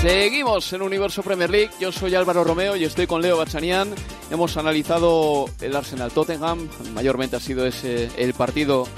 Seguimos 0.03 0.73
en 0.73 0.83
Universo 0.83 1.23
Premier 1.23 1.51
League. 1.51 1.71
Yo 1.79 1.93
soy 1.93 2.17
Álvaro 2.17 2.43
Romeo 2.43 2.75
y 2.75 2.85
estoy 2.85 3.07
con 3.07 3.23
Leo 3.23 3.37
Bachanian. 3.37 3.95
Hemos 4.33 4.57
analizado 4.57 5.49
el 5.61 5.77
Arsenal 5.77 6.11
Tottenham. 6.11 6.69
Mayormente 6.95 7.37
ha 7.37 7.41
sido 7.41 7.65
ese 7.65 8.11
el 8.17 8.35
partido 8.35 8.89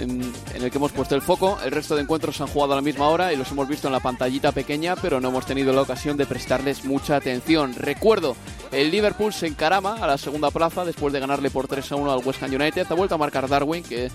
en, 0.00 0.32
en 0.54 0.62
el 0.62 0.70
que 0.70 0.78
hemos 0.78 0.92
puesto 0.92 1.14
el 1.14 1.22
foco. 1.22 1.58
El 1.64 1.70
resto 1.70 1.94
de 1.94 2.02
encuentros 2.02 2.36
se 2.36 2.42
han 2.42 2.48
jugado 2.48 2.72
a 2.72 2.76
la 2.76 2.82
misma 2.82 3.08
hora 3.08 3.32
y 3.32 3.36
los 3.36 3.50
hemos 3.50 3.68
visto 3.68 3.86
en 3.88 3.92
la 3.92 4.00
pantallita 4.00 4.52
pequeña, 4.52 4.96
pero 4.96 5.20
no 5.20 5.28
hemos 5.28 5.46
tenido 5.46 5.72
la 5.72 5.82
ocasión 5.82 6.16
de 6.16 6.26
prestarles 6.26 6.84
mucha 6.84 7.16
atención. 7.16 7.74
Recuerdo, 7.74 8.36
el 8.72 8.90
Liverpool 8.90 9.32
se 9.32 9.46
encarama 9.46 9.94
a 9.94 10.06
la 10.06 10.18
segunda 10.18 10.50
plaza 10.50 10.84
después 10.84 11.12
de 11.12 11.20
ganarle 11.20 11.50
por 11.50 11.68
3 11.68 11.92
a 11.92 11.96
1 11.96 12.12
al 12.12 12.24
West 12.24 12.42
Ham 12.42 12.54
United. 12.54 12.86
Ha 12.88 12.94
vuelto 12.94 13.14
a 13.14 13.18
marcar 13.18 13.48
Darwin, 13.48 13.82
que 13.82 14.10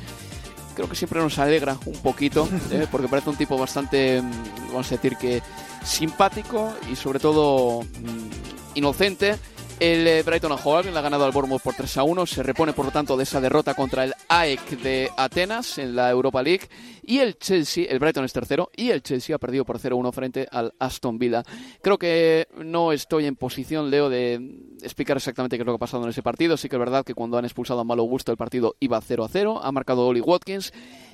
creo 0.76 0.90
que 0.90 0.96
siempre 0.96 1.20
nos 1.20 1.40
alegra 1.40 1.78
un 1.86 2.00
poquito, 2.00 2.48
¿eh? 2.72 2.88
porque 2.92 3.08
parece 3.08 3.30
un 3.30 3.38
tipo 3.38 3.58
bastante, 3.58 4.22
mm, 4.22 4.68
vamos 4.70 4.92
a 4.92 4.96
decir 4.96 5.18
que 5.18 5.42
simpático 5.84 6.74
y 6.92 6.96
sobre 6.96 7.20
todo 7.20 7.82
mm, 7.82 8.76
inocente. 8.76 9.38
El 9.80 10.08
eh, 10.08 10.24
Brighton 10.24 10.54
a 10.54 10.56
Hove 10.56 10.90
le 10.90 10.98
ha 10.98 11.02
ganado 11.02 11.26
al 11.26 11.34
Bournemouth 11.34 11.62
por 11.62 11.74
3 11.74 11.98
a 11.98 12.04
1, 12.04 12.26
se 12.26 12.44
repone 12.44 12.72
por 12.72 12.86
lo 12.86 12.92
tanto 12.92 13.18
de 13.18 13.24
esa 13.24 13.42
derrota 13.42 13.74
contra 13.74 14.06
el 14.06 14.14
AEK 14.30 14.70
de 14.82 15.10
Atenas 15.18 15.78
en 15.78 15.98
la 15.98 16.10
Europa 16.10 16.42
League 16.42 16.70
y 17.04 17.20
el 17.20 17.38
Chelsea, 17.38 17.86
el 17.90 18.00
Brighton 18.00 18.24
es 18.24 18.32
tercero 18.32 18.70
y 18.74 18.92
el 18.92 19.04
Chelsea 19.04 19.36
ha 19.36 19.40
perdido 19.40 19.66
por 19.66 19.78
0 19.78 19.98
1 19.98 20.12
frente 20.14 20.48
al 20.50 20.74
Aston 20.80 21.20
Villa. 21.20 21.44
Creo 21.82 21.98
que 21.98 22.48
no 22.58 22.94
estoy 22.94 23.26
en 23.26 23.36
posición, 23.36 23.92
Leo, 23.92 24.10
de 24.10 24.36
explicar 24.82 25.18
exactamente 25.18 25.58
qué 25.58 25.64
es 25.64 25.66
lo 25.66 25.74
que 25.74 25.78
ha 25.78 25.80
pasado 25.80 26.04
en 26.04 26.10
ese 26.10 26.24
partido. 26.24 26.56
Sí 26.56 26.70
que 26.70 26.78
es 26.78 26.80
verdad 26.80 27.04
que 27.04 27.14
cuando 27.14 27.38
han 27.38 27.44
expulsado 27.44 27.82
a 27.82 27.84
Malo 27.84 28.04
Gusto 28.04 28.32
el 28.32 28.38
partido 28.38 28.78
iba 28.80 29.02
0 29.02 29.26
a 29.26 29.28
0, 29.28 29.60
ha 29.62 29.72
marcado 29.74 30.08
Oli 30.08 30.22
Watkins 30.22 30.72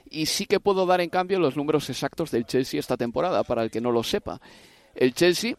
y 0.07 0.27
sí 0.27 0.45
que 0.45 0.59
puedo 0.59 0.85
dar 0.85 1.01
en 1.01 1.09
cambio 1.09 1.39
los 1.39 1.57
números 1.57 1.89
exactos 1.89 2.29
del 2.29 2.45
Chelsea 2.45 2.79
esta 2.79 2.95
temporada, 2.95 3.43
para 3.43 3.63
el 3.63 3.71
que 3.71 3.81
no 3.81 3.91
lo 3.91 4.03
sepa. 4.03 4.39
El 4.93 5.15
Chelsea 5.15 5.55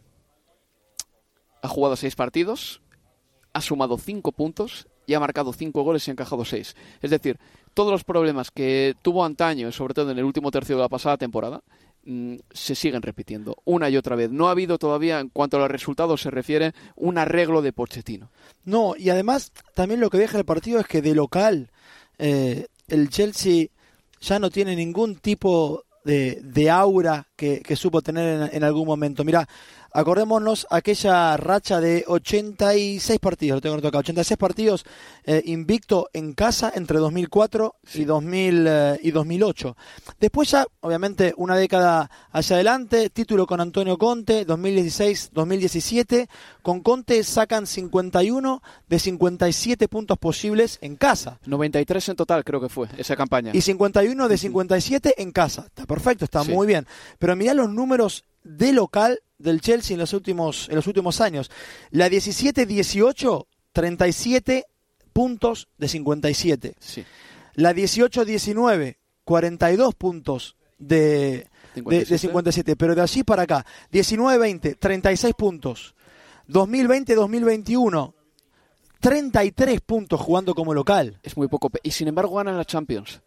ha 1.63 1.69
jugado 1.69 1.97
seis 1.97 2.15
partidos, 2.15 2.82
ha 3.53 3.61
sumado 3.61 3.99
cinco 3.99 4.33
puntos 4.33 4.87
y 5.07 5.15
ha 5.15 5.21
marcado 5.21 5.53
cinco 5.53 5.83
goles 5.83 6.07
y 6.07 6.11
ha 6.11 6.13
encajado 6.13 6.45
seis. 6.45 6.77
Es 7.01 7.11
decir, 7.11 7.39
todos 7.75 7.91
los 7.91 8.05
problemas 8.05 8.51
que 8.51 8.95
tuvo 9.03 9.25
antaño, 9.25 9.71
sobre 9.73 9.95
todo 9.95 10.11
en 10.11 10.19
el 10.19 10.25
último 10.25 10.51
tercio 10.51 10.77
de 10.77 10.83
la 10.83 10.89
pasada 10.89 11.17
temporada, 11.17 11.63
mm, 12.05 12.37
se 12.51 12.75
siguen 12.75 13.03
repitiendo 13.03 13.57
una 13.65 13.91
y 13.91 13.97
otra 13.97 14.17
vez. 14.17 14.31
No 14.31 14.49
ha 14.49 14.53
habido 14.53 14.79
todavía, 14.79 15.21
en 15.21 15.29
cuanto 15.29 15.57
a 15.57 15.61
los 15.61 15.71
resultados 15.71 16.23
se 16.23 16.31
refiere, 16.31 16.73
un 16.95 17.19
arreglo 17.19 17.63
de 17.63 17.73
Pochettino. 17.73 18.31
No, 18.65 18.95
y 18.97 19.11
además 19.11 19.53
también 19.75 20.01
lo 20.01 20.11
que 20.11 20.19
deja 20.19 20.39
el 20.39 20.45
partido 20.45 20.81
es 20.81 20.87
que 20.87 21.03
de 21.03 21.15
local 21.15 21.71
eh, 22.19 22.67
el 22.89 23.09
Chelsea 23.09 23.69
ya 24.21 24.39
no 24.39 24.51
tiene 24.51 24.77
ningún 24.77 25.17
tipo 25.17 25.85
de 26.05 26.69
aura 26.69 27.32
que, 27.43 27.61
que 27.61 27.75
supo 27.75 28.03
tener 28.03 28.41
en, 28.53 28.57
en 28.57 28.63
algún 28.63 28.87
momento. 28.87 29.25
Mira, 29.25 29.49
acordémonos 29.93 30.65
aquella 30.71 31.37
racha 31.37 31.81
de 31.81 32.05
86 32.07 33.19
partidos, 33.19 33.57
lo 33.57 33.61
tengo 33.61 33.75
anotado 33.75 33.89
acá, 33.89 33.99
86 33.99 34.39
partidos 34.39 34.85
eh, 35.25 35.43
invicto 35.47 36.09
en 36.13 36.35
casa 36.35 36.73
entre 36.75 36.99
2004 36.99 37.75
y, 37.95 38.05
2000, 38.05 38.67
eh, 38.69 39.01
y 39.03 39.11
2008. 39.11 39.77
Después 40.21 40.51
ya, 40.53 40.65
obviamente, 40.83 41.35
una 41.37 41.57
década 41.57 42.09
hacia 42.31 42.55
adelante, 42.57 43.11
título 43.11 43.45
con 43.47 43.61
Antonio 43.61 43.99
Conte, 43.99 44.47
2016-2017. 44.47 46.29
Con 46.63 46.81
Conte 46.81 47.25
sacan 47.25 47.67
51 47.67 48.63
de 48.89 48.99
57 48.99 49.89
puntos 49.89 50.17
posibles 50.19 50.79
en 50.81 50.95
casa. 50.97 51.39
93 51.45 52.11
en 52.11 52.17
total 52.17 52.45
creo 52.45 52.61
que 52.61 52.69
fue 52.69 52.87
esa 52.97 53.17
campaña. 53.17 53.51
Y 53.53 53.61
51 53.61 54.29
de 54.29 54.39
57 54.39 55.15
en 55.19 55.33
casa. 55.33 55.65
Está 55.67 55.87
perfecto, 55.87 56.25
está 56.25 56.45
Sí. 56.45 56.53
muy 56.53 56.67
bien. 56.67 56.87
Pero 57.19 57.32
mirá 57.37 57.55
los 57.55 57.71
números 57.71 58.25
de 58.45 58.73
local 58.73 59.21
del 59.39 59.61
Chelsea 59.61 59.95
en 59.95 60.01
los 60.01 60.13
últimos, 60.13 60.69
en 60.69 60.77
los 60.77 60.87
últimos 60.87 61.21
años. 61.21 61.51
La 61.91 62.09
17-18, 62.09 63.47
37 63.73 64.67
puntos 65.13 65.69
de 65.79 65.89
57. 65.89 66.75
Sí. 66.79 67.05
La 67.55 67.73
18-19, 67.73 68.97
42 69.25 69.95
puntos 69.95 70.57
de, 70.79 71.47
de, 71.75 72.05
de 72.05 72.19
57. 72.19 72.77
Pero 72.77 72.95
de 72.95 73.03
allí 73.03 73.23
para 73.25 73.43
acá, 73.43 73.67
19-20, 73.93 74.77
36 74.79 75.35
puntos. 75.35 75.95
2020-2021, 76.49 78.15
33 79.01 79.81
puntos 79.81 80.21
jugando 80.21 80.55
como 80.55 80.75
local. 80.75 81.19
Es 81.23 81.37
muy 81.37 81.49
poco. 81.49 81.71
Y 81.83 81.91
sin 81.91 82.09
embargo 82.09 82.37
ganan 82.37 82.57
la 82.57 82.65
Champions. 82.65 83.21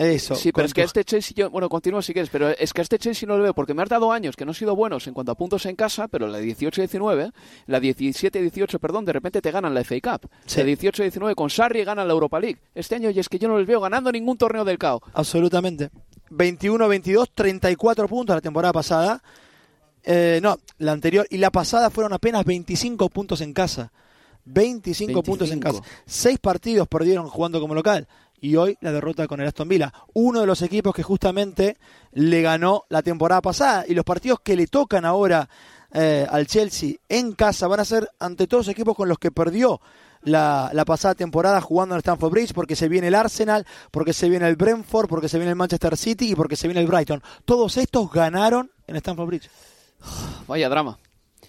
Eso. 0.00 0.34
Sí, 0.34 0.50
pero 0.50 0.64
es 0.64 0.72
que 0.72 0.80
a 0.80 0.84
este 0.86 1.04
Chelsea, 1.04 1.34
yo, 1.36 1.50
bueno, 1.50 1.68
continúa 1.68 2.00
si 2.00 2.14
quieres, 2.14 2.30
pero 2.30 2.48
es 2.48 2.72
que 2.72 2.80
a 2.80 2.84
este 2.84 2.98
Chelsea 2.98 3.26
no 3.26 3.36
lo 3.36 3.42
veo 3.42 3.52
porque 3.52 3.74
me 3.74 3.82
has 3.82 3.88
dado 3.90 4.10
años 4.10 4.34
que 4.34 4.46
no 4.46 4.52
han 4.52 4.54
sido 4.54 4.74
buenos 4.74 5.06
en 5.06 5.12
cuanto 5.12 5.30
a 5.30 5.34
puntos 5.34 5.66
en 5.66 5.76
casa, 5.76 6.08
pero 6.08 6.26
la 6.26 6.40
18-19, 6.40 7.30
la 7.66 7.80
17-18, 7.80 8.78
perdón, 8.78 9.04
de 9.04 9.12
repente 9.12 9.42
te 9.42 9.50
ganan 9.50 9.74
la 9.74 9.84
FA 9.84 9.96
Cup. 10.00 10.30
Sí. 10.46 10.62
La 10.62 10.70
18-19 10.70 11.34
con 11.34 11.50
Sarri 11.50 11.84
ganan 11.84 12.08
la 12.08 12.14
Europa 12.14 12.40
League. 12.40 12.58
Este 12.74 12.94
año 12.94 13.10
y 13.10 13.18
es 13.18 13.28
que 13.28 13.38
yo 13.38 13.46
no 13.46 13.58
les 13.58 13.66
veo 13.66 13.78
ganando 13.78 14.10
ningún 14.10 14.38
torneo 14.38 14.64
del 14.64 14.78
CAO. 14.78 15.02
Absolutamente. 15.12 15.90
21-22, 16.30 17.32
34 17.34 18.08
puntos 18.08 18.34
la 18.34 18.40
temporada 18.40 18.72
pasada. 18.72 19.22
Eh, 20.02 20.40
no, 20.42 20.56
la 20.78 20.92
anterior 20.92 21.26
y 21.28 21.36
la 21.36 21.50
pasada 21.50 21.90
fueron 21.90 22.14
apenas 22.14 22.46
25 22.46 23.10
puntos 23.10 23.42
en 23.42 23.52
casa. 23.52 23.92
25, 24.46 25.22
puntos 25.22 25.50
en 25.50 25.60
25. 25.60 25.82
casa. 25.82 26.02
Seis 26.06 26.38
partidos 26.38 26.88
perdieron 26.88 27.28
jugando 27.28 27.60
como 27.60 27.74
local. 27.74 28.08
Y 28.40 28.56
hoy 28.56 28.76
la 28.80 28.92
derrota 28.92 29.26
con 29.26 29.40
el 29.40 29.48
Aston 29.48 29.68
Villa. 29.68 29.92
Uno 30.14 30.40
de 30.40 30.46
los 30.46 30.62
equipos 30.62 30.94
que 30.94 31.02
justamente 31.02 31.76
le 32.12 32.42
ganó 32.42 32.84
la 32.88 33.02
temporada 33.02 33.42
pasada. 33.42 33.84
Y 33.86 33.94
los 33.94 34.04
partidos 34.04 34.40
que 34.40 34.56
le 34.56 34.66
tocan 34.66 35.04
ahora 35.04 35.48
eh, 35.92 36.26
al 36.30 36.46
Chelsea 36.46 36.94
en 37.08 37.32
casa 37.32 37.66
van 37.66 37.80
a 37.80 37.84
ser 37.84 38.08
ante 38.18 38.46
todos 38.46 38.66
los 38.66 38.72
equipos 38.72 38.96
con 38.96 39.08
los 39.08 39.18
que 39.18 39.30
perdió 39.30 39.80
la, 40.22 40.70
la 40.72 40.84
pasada 40.84 41.14
temporada 41.14 41.60
jugando 41.60 41.94
en 41.94 42.00
Stamford 42.00 42.30
Bridge, 42.30 42.52
porque 42.52 42.76
se 42.76 42.88
viene 42.88 43.08
el 43.08 43.14
Arsenal, 43.14 43.66
porque 43.90 44.12
se 44.12 44.28
viene 44.28 44.46
el 44.48 44.56
Brentford, 44.56 45.08
porque 45.08 45.28
se 45.28 45.38
viene 45.38 45.50
el 45.50 45.56
Manchester 45.56 45.96
City 45.96 46.32
y 46.32 46.34
porque 46.34 46.56
se 46.56 46.68
viene 46.68 46.80
el 46.80 46.86
Brighton. 46.86 47.22
Todos 47.44 47.76
estos 47.76 48.10
ganaron 48.12 48.70
en 48.86 48.96
Stamford 48.96 49.26
Bridge. 49.26 49.50
Vaya 50.46 50.68
drama. 50.68 50.98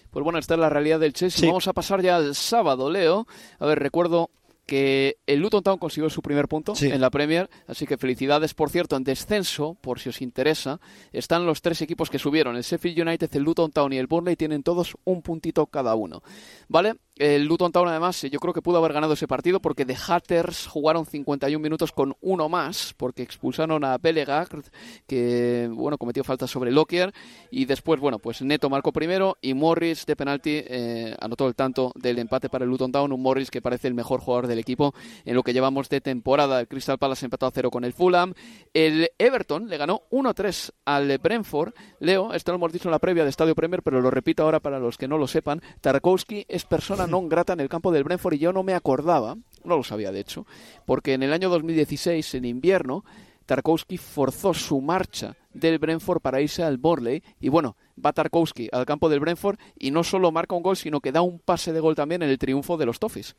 Pues 0.09 0.23
bueno, 0.25 0.39
esta 0.39 0.55
es 0.55 0.59
la 0.59 0.69
realidad 0.69 0.99
del 0.99 1.13
Chelsea. 1.13 1.39
Sí. 1.39 1.47
Vamos 1.47 1.67
a 1.67 1.73
pasar 1.73 2.01
ya 2.01 2.17
al 2.17 2.35
sábado, 2.35 2.89
Leo. 2.89 3.27
A 3.59 3.65
ver, 3.65 3.79
recuerdo 3.79 4.29
que 4.71 5.17
el 5.27 5.41
Luton 5.41 5.63
Town 5.63 5.77
consiguió 5.77 6.09
su 6.09 6.21
primer 6.21 6.47
punto 6.47 6.75
Sí. 6.75 6.87
en 6.87 7.01
la 7.01 7.09
Premier, 7.09 7.49
así 7.67 7.85
que 7.85 7.97
felicidades. 7.97 8.53
Por 8.53 8.69
cierto, 8.69 8.95
en 8.95 9.03
descenso, 9.03 9.75
por 9.81 9.99
si 9.99 10.07
os 10.07 10.21
interesa, 10.21 10.79
están 11.11 11.45
los 11.45 11.61
tres 11.61 11.81
equipos 11.81 12.09
que 12.09 12.17
subieron. 12.19 12.55
El 12.55 12.63
Sheffield 12.63 13.01
United, 13.05 13.29
el 13.35 13.43
Luton 13.43 13.73
Town 13.73 13.91
y 13.91 13.97
el 13.97 14.07
Burnley 14.07 14.37
tienen 14.37 14.63
todos 14.63 14.95
un 15.03 15.21
puntito 15.23 15.65
cada 15.65 15.93
uno. 15.95 16.23
¿Vale? 16.69 16.95
El 17.21 17.45
Luton 17.45 17.71
Town, 17.71 17.87
además, 17.87 18.19
yo 18.23 18.39
creo 18.39 18.51
que 18.51 18.63
pudo 18.63 18.79
haber 18.79 18.93
ganado 18.93 19.13
ese 19.13 19.27
partido 19.27 19.59
porque 19.59 19.85
The 19.85 19.95
Hatters 20.07 20.65
jugaron 20.65 21.05
51 21.05 21.61
minutos 21.61 21.91
con 21.91 22.15
uno 22.19 22.49
más, 22.49 22.95
porque 22.97 23.21
expulsaron 23.21 23.83
a 23.83 23.99
Bellegarde, 23.99 24.63
que, 25.05 25.69
bueno, 25.71 25.99
cometió 25.99 26.23
falta 26.23 26.47
sobre 26.47 26.71
Lockyer, 26.71 27.13
y 27.51 27.65
después, 27.65 27.99
bueno, 27.99 28.17
pues 28.17 28.41
Neto 28.41 28.71
marcó 28.71 28.91
primero 28.91 29.37
y 29.39 29.53
Morris 29.53 30.07
de 30.07 30.15
penalti 30.15 30.63
eh, 30.65 31.15
anotó 31.21 31.47
el 31.47 31.53
tanto 31.53 31.91
del 31.93 32.17
empate 32.17 32.49
para 32.49 32.65
el 32.65 32.71
Luton 32.71 32.91
Town, 32.91 33.11
un 33.11 33.21
Morris 33.21 33.51
que 33.51 33.61
parece 33.61 33.87
el 33.87 33.93
mejor 33.93 34.19
jugador 34.19 34.47
del 34.47 34.57
equipo 34.57 34.95
en 35.23 35.35
lo 35.35 35.43
que 35.43 35.53
llevamos 35.53 35.89
de 35.89 36.01
temporada. 36.01 36.59
El 36.59 36.67
Crystal 36.67 36.97
Palace 36.97 37.27
empató 37.27 37.45
a 37.45 37.51
cero 37.51 37.69
con 37.69 37.83
el 37.83 37.93
Fulham. 37.93 38.33
El 38.73 39.11
Everton 39.19 39.69
le 39.69 39.77
ganó 39.77 40.01
1-3 40.09 40.71
al 40.85 41.19
Brentford. 41.19 41.75
Leo, 41.99 42.33
esto 42.33 42.51
lo 42.51 42.55
hemos 42.55 42.73
dicho 42.73 42.87
en 42.87 42.93
la 42.93 42.99
previa 42.99 43.23
de 43.23 43.29
Estadio 43.29 43.53
Premier, 43.53 43.83
pero 43.83 44.01
lo 44.01 44.09
repito 44.09 44.41
ahora 44.41 44.59
para 44.59 44.79
los 44.79 44.97
que 44.97 45.07
no 45.07 45.19
lo 45.19 45.27
sepan. 45.27 45.61
Tarkowski 45.81 46.45
es 46.49 46.65
persona 46.65 47.05
non 47.11 47.27
grata 47.27 47.51
en 47.51 47.59
el 47.59 47.67
campo 47.67 47.91
del 47.91 48.03
Brentford 48.07 48.33
y 48.35 48.39
yo 48.39 48.53
no 48.55 48.63
me 48.63 48.73
acordaba, 48.73 49.35
no 49.67 49.75
lo 49.75 49.83
sabía 49.83 50.11
de 50.15 50.21
hecho, 50.23 50.47
porque 50.87 51.13
en 51.13 51.23
el 51.23 51.33
año 51.35 51.49
2016, 51.51 52.35
en 52.35 52.45
invierno, 52.45 53.03
Tarkowski 53.45 53.97
forzó 53.97 54.53
su 54.53 54.79
marcha 54.79 55.35
del 55.53 55.77
Brentford 55.77 56.21
para 56.21 56.39
irse 56.39 56.63
al 56.63 56.77
Borley 56.77 57.21
y 57.41 57.49
bueno, 57.49 57.75
va 57.99 58.13
Tarkowski 58.13 58.69
al 58.71 58.85
campo 58.85 59.09
del 59.09 59.19
Brentford 59.19 59.57
y 59.77 59.91
no 59.91 60.05
solo 60.05 60.31
marca 60.31 60.55
un 60.55 60.63
gol, 60.63 60.77
sino 60.77 61.01
que 61.01 61.11
da 61.11 61.21
un 61.21 61.39
pase 61.39 61.73
de 61.73 61.81
gol 61.81 61.93
también 61.95 62.21
en 62.23 62.29
el 62.29 62.37
triunfo 62.39 62.77
de 62.77 62.85
los 62.85 62.99
Toffees. 62.99 63.35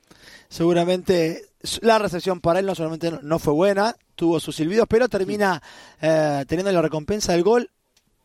Seguramente 0.49 1.43
la 1.81 1.99
recepción 1.99 2.41
para 2.41 2.61
él 2.61 2.67
no 2.67 2.75
solamente 2.75 3.11
no- 3.11 3.21
no 3.23 3.39
fue 3.39 3.55
buena, 3.55 3.97
tuvo 4.15 4.39
sus 4.39 4.55
silbidos, 4.57 4.87
pero 4.87 5.09
termina 5.09 5.63
eh, 6.03 6.45
teniendo 6.47 6.71
la 6.73 6.83
recompensa 6.83 7.33
del 7.33 7.43
gol. 7.43 7.71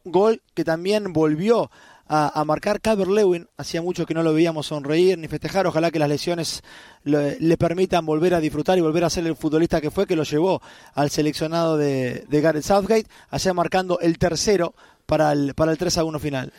Gol 0.04 0.42
que 0.54 0.64
también 0.66 1.14
volvió 1.14 1.72
a, 2.08 2.40
a 2.40 2.46
marcar 2.46 2.82
Calvert 2.82 3.10
Lewin. 3.10 3.48
Hacía 3.58 3.82
mucho 3.82 4.06
que 4.06 4.14
no 4.14 4.24
lo 4.24 4.34
veíamos 4.34 4.68
sonreír 4.68 5.18
ni 5.18 5.28
festejar. 5.28 5.68
Ojalá 5.68 5.92
que 5.92 6.00
las 6.00 6.10
lesiones 6.10 6.64
le, 7.04 7.40
le 7.40 7.58
permitan 7.58 8.06
volver 8.06 8.34
a 8.34 8.40
disfrutar 8.40 8.78
y 8.78 8.82
volver 8.82 9.04
a 9.04 9.10
ser 9.10 9.26
el 9.28 9.36
futbolista 9.36 9.82
que 9.82 9.92
fue, 9.92 10.08
que 10.08 10.16
lo 10.16 10.24
llevó 10.24 10.62
al 10.94 11.10
seleccionado 11.10 11.78
de, 11.78 12.26
de 12.28 12.42
Gareth 12.42 12.64
Southgate, 12.64 13.08
allá 13.30 13.54
marcando 13.54 14.00
el 14.00 14.18
tercero 14.18 14.74
para 15.06 15.32
el, 15.32 15.54
para 15.54 15.72
el 15.72 15.78
3 15.78 15.98
a 15.98 16.04
1 16.04 16.20
final. 16.20 16.54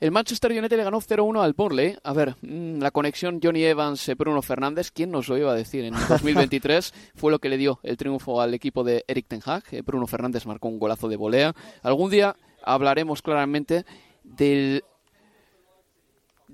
El 0.00 0.10
Manchester 0.10 0.52
United 0.52 0.76
le 0.76 0.84
ganó 0.84 1.00
0-1 1.00 1.42
al 1.42 1.54
Burnley. 1.54 1.96
A 2.02 2.12
ver, 2.12 2.34
mm, 2.42 2.80
la 2.80 2.90
conexión 2.90 3.40
Johnny 3.42 3.64
Evans-Bruno 3.64 4.42
Fernández, 4.42 4.90
¿quién 4.90 5.10
nos 5.10 5.28
lo 5.28 5.38
iba 5.38 5.52
a 5.52 5.54
decir? 5.54 5.84
En 5.84 5.94
2023 6.08 6.92
fue 7.14 7.30
lo 7.30 7.38
que 7.38 7.48
le 7.48 7.56
dio 7.56 7.80
el 7.82 7.96
triunfo 7.96 8.40
al 8.40 8.52
equipo 8.54 8.84
de 8.84 9.04
Eric 9.08 9.28
Ten 9.28 9.40
Hag. 9.44 9.62
Eh, 9.70 9.82
Bruno 9.82 10.06
Fernández 10.06 10.44
marcó 10.46 10.68
un 10.68 10.78
golazo 10.78 11.08
de 11.08 11.16
volea. 11.16 11.54
Algún 11.82 12.10
día 12.10 12.36
hablaremos 12.62 13.22
claramente 13.22 13.86
del 14.24 14.84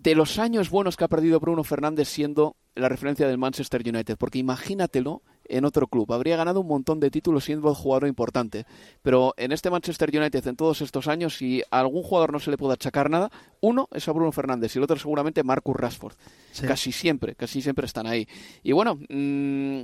de 0.02 0.14
los 0.14 0.38
años 0.38 0.70
buenos 0.70 0.96
que 0.96 1.04
ha 1.04 1.08
perdido 1.08 1.40
Bruno 1.40 1.62
Fernández 1.62 2.08
siendo 2.08 2.56
la 2.74 2.88
referencia 2.88 3.28
del 3.28 3.36
Manchester 3.36 3.82
United, 3.86 4.16
porque 4.16 4.38
imagínatelo 4.38 5.22
en 5.44 5.64
otro 5.64 5.88
club. 5.88 6.10
Habría 6.12 6.36
ganado 6.36 6.60
un 6.60 6.68
montón 6.68 7.00
de 7.00 7.10
títulos 7.10 7.44
siendo 7.44 7.68
un 7.68 7.74
jugador 7.74 8.08
importante. 8.08 8.64
Pero 9.02 9.34
en 9.36 9.52
este 9.52 9.68
Manchester 9.68 10.08
United, 10.16 10.46
en 10.46 10.56
todos 10.56 10.80
estos 10.80 11.06
años, 11.08 11.36
si 11.36 11.62
a 11.70 11.80
algún 11.80 12.02
jugador 12.02 12.32
no 12.32 12.40
se 12.40 12.50
le 12.50 12.56
puede 12.56 12.74
achacar 12.74 13.10
nada, 13.10 13.30
uno 13.60 13.88
es 13.92 14.08
a 14.08 14.12
Bruno 14.12 14.32
Fernández 14.32 14.74
y 14.74 14.78
el 14.78 14.84
otro 14.84 14.96
seguramente 14.96 15.42
Marcus 15.42 15.76
Rashford. 15.76 16.14
Casi 16.66 16.92
siempre, 16.92 17.34
casi 17.34 17.60
siempre 17.60 17.84
están 17.84 18.06
ahí. 18.06 18.26
Y 18.62 18.72
bueno, 18.72 18.98
mmm, 19.08 19.82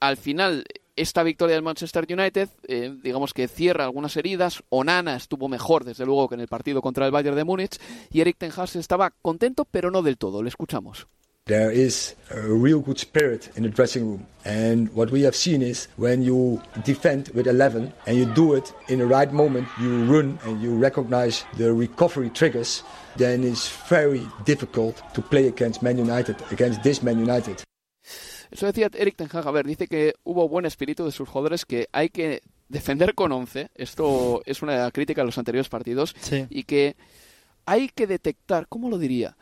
al 0.00 0.16
final 0.16 0.64
esta 0.96 1.22
victoria 1.22 1.54
del 1.54 1.62
Manchester 1.62 2.06
United, 2.10 2.48
eh, 2.66 2.94
digamos 3.02 3.32
que 3.34 3.48
cierra 3.48 3.84
algunas 3.84 4.16
heridas. 4.16 4.62
Onana 4.70 5.16
estuvo 5.16 5.48
mejor, 5.48 5.84
desde 5.84 6.06
luego, 6.06 6.28
que 6.28 6.34
en 6.34 6.40
el 6.40 6.48
partido 6.48 6.82
contra 6.82 7.06
el 7.06 7.12
Bayern 7.12 7.36
de 7.36 7.44
Múnich. 7.44 7.78
Y 8.10 8.20
Eric 8.20 8.38
Ten 8.38 8.52
Hag 8.56 8.76
estaba 8.76 9.12
contento, 9.22 9.66
pero 9.70 9.90
no 9.90 10.02
del 10.02 10.16
todo. 10.16 10.42
Le 10.42 10.48
escuchamos. 10.48 11.06
There 11.46 11.70
is 11.70 12.16
a 12.32 12.40
real 12.40 12.80
good 12.80 12.98
spirit 12.98 13.50
in 13.56 13.62
the 13.62 13.68
dressing 13.68 14.04
room. 14.04 14.26
And 14.44 14.88
what 14.94 15.12
we 15.12 15.22
have 15.22 15.36
seen 15.36 15.62
is 15.62 15.86
when 15.96 16.22
you 16.22 16.60
defend 16.82 17.28
with 17.34 17.46
11 17.46 17.92
and 18.04 18.16
you 18.16 18.26
do 18.34 18.54
it 18.54 18.72
in 18.88 18.98
the 18.98 19.06
right 19.06 19.32
moment, 19.32 19.68
you 19.80 20.04
run 20.06 20.40
and 20.44 20.60
you 20.60 20.76
recognize 20.76 21.44
the 21.56 21.72
recovery 21.72 22.30
triggers, 22.30 22.82
then 23.16 23.44
it's 23.44 23.68
very 23.88 24.26
difficult 24.44 25.00
to 25.14 25.22
play 25.22 25.46
against 25.46 25.82
Man 25.82 25.98
United, 25.98 26.34
against 26.50 26.82
this 26.82 27.00
Man 27.00 27.20
United. 27.20 27.65
Eso 28.50 28.66
decía 28.66 28.90
Eric 28.92 29.16
Ten 29.16 29.28
Hag. 29.32 29.46
A 29.46 29.50
ver, 29.50 29.66
dice 29.66 29.86
que 29.86 30.14
hubo 30.24 30.48
buen 30.48 30.66
espíritu 30.66 31.04
de 31.04 31.12
sus 31.12 31.28
jugadores, 31.28 31.64
que 31.64 31.88
hay 31.92 32.08
que 32.08 32.42
defender 32.68 33.14
con 33.14 33.32
11. 33.32 33.70
Esto 33.74 34.42
es 34.44 34.62
una 34.62 34.90
crítica 34.90 35.22
a 35.22 35.24
los 35.24 35.38
anteriores 35.38 35.68
partidos. 35.68 36.14
Sí. 36.20 36.46
Y 36.50 36.64
que 36.64 36.96
hay 37.64 37.88
que 37.88 38.06
detectar, 38.06 38.68
¿cómo 38.68 38.88
lo 38.88 38.98
diría? 38.98 39.36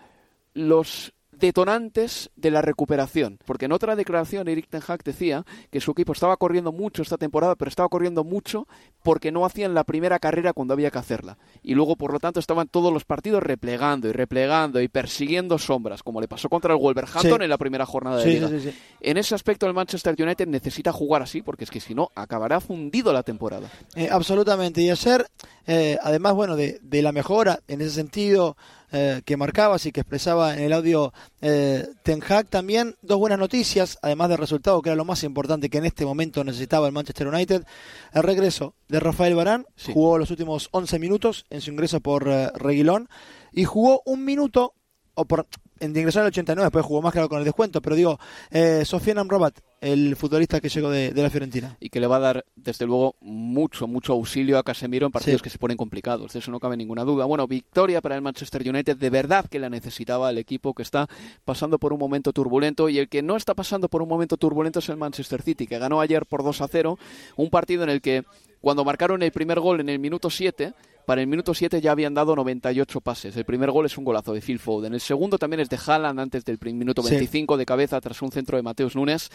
Los 0.54 1.12
detonantes 1.38 2.30
de 2.36 2.50
la 2.50 2.62
recuperación. 2.62 3.38
Porque 3.44 3.66
en 3.66 3.72
otra 3.72 3.96
declaración 3.96 4.48
Eric 4.48 4.68
Ten 4.68 4.82
Hag 4.86 5.02
decía 5.04 5.44
que 5.70 5.80
su 5.80 5.92
equipo 5.92 6.12
estaba 6.12 6.36
corriendo 6.36 6.72
mucho 6.72 7.02
esta 7.02 7.16
temporada, 7.16 7.54
pero 7.54 7.68
estaba 7.68 7.88
corriendo 7.88 8.24
mucho 8.24 8.66
porque 9.02 9.30
no 9.32 9.44
hacían 9.44 9.74
la 9.74 9.84
primera 9.84 10.18
carrera 10.18 10.52
cuando 10.52 10.74
había 10.74 10.90
que 10.90 10.98
hacerla. 10.98 11.36
Y 11.62 11.74
luego, 11.74 11.96
por 11.96 12.12
lo 12.12 12.18
tanto, 12.20 12.40
estaban 12.40 12.68
todos 12.68 12.92
los 12.92 13.04
partidos 13.04 13.42
replegando 13.42 14.08
y 14.08 14.12
replegando 14.12 14.80
y 14.80 14.88
persiguiendo 14.88 15.58
sombras, 15.58 16.02
como 16.02 16.20
le 16.20 16.28
pasó 16.28 16.48
contra 16.48 16.72
el 16.74 16.80
Wolverhampton 16.80 17.38
Sí. 17.38 17.44
en 17.44 17.50
la 17.50 17.58
primera 17.58 17.86
jornada 17.86 18.16
de 18.18 18.24
Sí, 18.24 18.30
liga. 18.30 18.48
sí. 18.48 18.74
En 19.00 19.16
ese 19.18 19.34
aspecto 19.34 19.66
el 19.66 19.74
Manchester 19.74 20.14
United 20.18 20.46
necesita 20.48 20.92
jugar 20.92 21.22
así, 21.22 21.42
porque 21.42 21.64
es 21.64 21.70
que 21.70 21.80
si 21.80 21.94
no, 21.94 22.10
acabará 22.14 22.60
fundido 22.60 23.12
la 23.12 23.22
temporada. 23.22 23.70
Eh, 23.94 24.08
absolutamente. 24.10 24.80
Y 24.80 24.90
ayer, 24.90 25.26
eh, 25.66 25.98
además, 26.02 26.34
bueno, 26.34 26.56
de, 26.56 26.78
de 26.82 27.02
la 27.02 27.12
mejora 27.12 27.60
en 27.68 27.80
ese 27.82 27.90
sentido 27.90 28.56
eh, 28.92 29.22
que 29.24 29.36
marcabas 29.36 29.86
y 29.86 29.92
que 29.92 30.00
expresaba 30.00 30.54
en 30.54 30.60
el 30.60 30.72
audio 30.72 31.12
eh, 31.40 31.88
Ten 32.02 32.22
Hag, 32.26 32.48
también 32.48 32.96
dos 33.02 33.18
buenas 33.18 33.38
noticias, 33.38 33.98
además 34.02 34.28
del 34.28 34.38
resultado, 34.38 34.80
que 34.82 34.90
era 34.90 34.96
lo 34.96 35.04
más 35.04 35.24
importante 35.24 35.68
que 35.68 35.78
en 35.78 35.84
este 35.84 36.04
momento 36.04 36.44
necesitaba 36.44 36.86
el 36.86 36.92
Manchester 36.92 37.28
United. 37.28 37.64
El 38.12 38.22
regreso 38.22 38.74
de 38.88 39.00
Rafael 39.00 39.34
Barán, 39.34 39.66
jugó 39.92 40.18
los 40.18 40.30
últimos 40.30 40.68
11 40.72 40.98
minutos 40.98 41.44
en 41.50 41.60
su 41.60 41.70
ingreso 41.70 42.00
por 42.00 42.28
eh, 42.28 42.50
Reguilón 42.54 43.08
y 43.52 43.64
jugó 43.64 44.02
un 44.04 44.24
minuto 44.24 44.74
o 45.14 45.24
por 45.24 45.46
ingresó 45.80 46.20
en 46.20 46.24
el 46.26 46.28
89, 46.28 46.66
después 46.66 46.84
jugó 46.84 47.02
más 47.02 47.12
claro 47.12 47.28
con 47.28 47.38
el 47.38 47.44
descuento, 47.44 47.82
pero 47.82 47.96
digo, 47.96 48.18
eh, 48.50 48.84
Amrabat, 49.16 49.58
el 49.80 50.16
futbolista 50.16 50.60
que 50.60 50.68
llegó 50.68 50.90
de, 50.90 51.10
de 51.12 51.22
la 51.22 51.30
Fiorentina. 51.30 51.76
y 51.80 51.90
que 51.90 52.00
le 52.00 52.06
va 52.06 52.16
a 52.16 52.20
dar, 52.20 52.44
desde 52.56 52.86
luego, 52.86 53.16
mucho, 53.20 53.86
mucho 53.86 54.12
auxilio 54.14 54.58
a 54.58 54.62
Casemiro 54.62 55.06
en 55.06 55.12
partidos 55.12 55.40
Sí. 55.40 55.44
que 55.44 55.50
se 55.50 55.58
ponen 55.58 55.76
complicados. 55.76 56.32
De 56.32 56.38
eso 56.38 56.50
no 56.50 56.58
cabe 56.60 56.76
ninguna 56.76 57.04
duda. 57.04 57.24
Bueno, 57.26 57.46
victoria 57.46 58.00
para 58.00 58.14
el 58.14 58.22
Manchester 58.22 58.66
United. 58.66 58.96
De 58.96 59.10
verdad 59.10 59.46
que 59.46 59.58
la 59.58 59.68
necesitaba 59.68 60.30
el 60.30 60.38
equipo 60.38 60.72
que 60.74 60.82
está 60.82 61.08
pasando 61.44 61.78
por 61.78 61.92
un 61.92 61.98
momento 61.98 62.32
turbulento. 62.32 62.88
Y 62.88 62.98
el 62.98 63.08
que 63.08 63.22
no 63.22 63.36
está 63.36 63.54
pasando 63.54 63.88
por 63.88 64.00
un 64.00 64.08
momento 64.08 64.36
turbulento 64.36 64.78
es 64.78 64.88
el 64.88 64.96
Manchester 64.96 65.42
City, 65.42 65.66
que 65.66 65.78
ganó 65.78 66.00
ayer 66.00 66.24
por 66.24 66.42
2 66.42 66.60
a 66.62 66.68
0. 66.68 66.98
Un 67.36 67.50
partido 67.50 67.82
en 67.82 67.90
el 67.90 68.00
que, 68.00 68.24
cuando 68.60 68.84
marcaron 68.84 69.22
el 69.22 69.32
primer 69.32 69.60
gol 69.60 69.80
en 69.80 69.88
el 69.90 69.98
minuto 69.98 70.30
7, 70.30 70.72
para 71.06 71.20
el 71.20 71.26
minuto 71.26 71.54
7 71.54 71.80
ya 71.80 71.92
habían 71.92 72.14
dado 72.14 72.34
98 72.34 73.00
pases. 73.00 73.36
El 73.36 73.44
primer 73.44 73.70
gol 73.70 73.86
es 73.86 73.98
un 73.98 74.04
golazo 74.04 74.32
de 74.32 74.40
Phil 74.40 74.58
Foden. 74.58 74.94
El 74.94 75.00
segundo 75.00 75.38
también 75.38 75.60
es 75.60 75.68
de 75.68 75.78
Haaland 75.84 76.20
antes 76.20 76.44
del 76.44 76.58
minuto 76.74 77.02
Sí. 77.02 77.10
25 77.10 77.56
de 77.56 77.66
cabeza 77.66 78.00
tras 78.00 78.20
un 78.22 78.30
centro 78.32 78.56
de 78.56 78.62
Mateus 78.62 78.96
Nunes. 78.96 79.30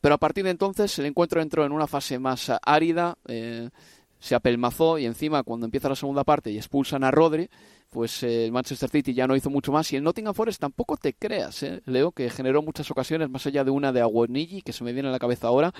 Pero 0.00 0.14
a 0.14 0.18
partir 0.18 0.44
de 0.44 0.50
entonces 0.50 0.98
el 0.98 1.06
encuentro 1.06 1.40
entró 1.40 1.64
en 1.64 1.72
una 1.72 1.86
fase 1.86 2.18
más 2.18 2.50
ah, 2.50 2.60
árida, 2.62 3.16
eh, 3.26 3.70
se 4.18 4.34
apelmazó 4.34 4.98
y 4.98 5.06
encima 5.06 5.42
cuando 5.42 5.66
empieza 5.66 5.88
la 5.88 5.96
segunda 5.96 6.24
parte 6.24 6.50
y 6.50 6.56
expulsan 6.56 7.04
a 7.04 7.10
Rodri, 7.10 7.48
pues 7.90 8.22
eh, 8.22 8.46
el 8.46 8.52
Manchester 8.52 8.90
City 8.90 9.14
ya 9.14 9.26
no 9.26 9.36
hizo 9.36 9.50
mucho 9.50 9.72
más 9.72 9.90
y 9.92 9.96
el 9.96 10.02
Nottingham 10.02 10.34
Forest 10.34 10.60
tampoco 10.60 10.96
te 10.96 11.14
creas, 11.14 11.62
eh, 11.62 11.80
Leo, 11.86 12.12
que 12.12 12.28
generó 12.30 12.62
muchas 12.62 12.90
ocasiones 12.90 13.30
más 13.30 13.46
allá 13.46 13.64
de 13.64 13.70
una 13.70 13.92
de 13.92 14.00
Aguonigi 14.00 14.62
que 14.62 14.72
se 14.72 14.84
me 14.84 14.92
viene 14.92 15.08
a 15.08 15.12
la 15.12 15.18
cabeza 15.18 15.48
ahora. 15.48 15.72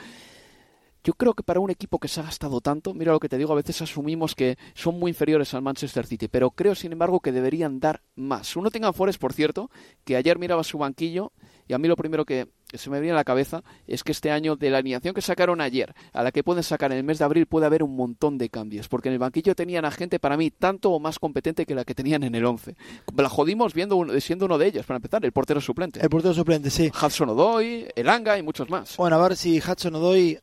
Yo 1.06 1.12
creo 1.14 1.34
que 1.34 1.44
para 1.44 1.60
un 1.60 1.70
equipo 1.70 2.00
que 2.00 2.08
se 2.08 2.18
ha 2.18 2.24
gastado 2.24 2.60
tanto, 2.60 2.92
mira 2.92 3.12
lo 3.12 3.20
que 3.20 3.28
te 3.28 3.38
digo, 3.38 3.52
a 3.52 3.56
veces 3.56 3.80
asumimos 3.80 4.34
que 4.34 4.58
son 4.74 4.98
muy 4.98 5.10
inferiores 5.12 5.54
al 5.54 5.62
Manchester 5.62 6.04
City, 6.04 6.26
pero 6.26 6.50
creo 6.50 6.74
sin 6.74 6.90
embargo 6.90 7.20
que 7.20 7.30
deberían 7.30 7.78
dar 7.78 8.02
más. 8.16 8.56
Un 8.56 8.64
Nottingham 8.64 8.92
Forest, 8.92 9.20
por 9.20 9.32
cierto, 9.32 9.70
que 10.04 10.16
ayer 10.16 10.36
miraba 10.36 10.64
su 10.64 10.78
banquillo 10.78 11.30
y 11.68 11.74
a 11.74 11.78
mí 11.78 11.86
lo 11.86 11.94
primero 11.94 12.24
que 12.24 12.48
se 12.74 12.90
me 12.90 12.98
viene 12.98 13.12
a 13.12 13.16
la 13.20 13.24
cabeza 13.24 13.62
es 13.86 14.02
que 14.02 14.10
este 14.10 14.32
año 14.32 14.56
de 14.56 14.68
la 14.68 14.78
alineación 14.78 15.14
que 15.14 15.22
sacaron 15.22 15.60
ayer 15.60 15.94
a 16.12 16.24
la 16.24 16.32
que 16.32 16.42
pueden 16.42 16.64
sacar 16.64 16.90
en 16.90 16.98
el 16.98 17.04
mes 17.04 17.20
de 17.20 17.24
abril 17.24 17.46
puede 17.46 17.66
haber 17.66 17.84
un 17.84 17.94
montón 17.94 18.36
de 18.36 18.48
cambios, 18.48 18.88
porque 18.88 19.08
en 19.08 19.12
el 19.12 19.20
banquillo 19.20 19.54
tenían 19.54 19.84
a 19.84 19.92
gente 19.92 20.18
para 20.18 20.36
mí 20.36 20.50
tanto 20.50 20.90
o 20.90 20.98
más 20.98 21.20
competente 21.20 21.66
que 21.66 21.76
la 21.76 21.84
que 21.84 21.94
tenían 21.94 22.24
en 22.24 22.34
el 22.34 22.44
11. 22.44 22.74
La 23.16 23.28
jodimos 23.28 23.74
viendo 23.74 23.94
un- 23.94 24.20
siendo 24.20 24.46
uno 24.46 24.58
de 24.58 24.66
ellos, 24.66 24.84
para 24.84 24.96
empezar, 24.96 25.24
el 25.24 25.30
portero 25.30 25.60
suplente. 25.60 26.00
El 26.00 26.08
portero 26.10 26.34
suplente, 26.34 26.68
sí. 26.68 26.90
Hudson 26.90 27.28
Odoi, 27.28 27.86
Elanga 27.94 28.36
y 28.36 28.42
muchos 28.42 28.68
más. 28.68 28.96
Bueno, 28.96 29.14
a 29.14 29.22
ver 29.28 29.36
si 29.36 29.58
Hudson 29.58 29.94
Odoi, 29.94 30.36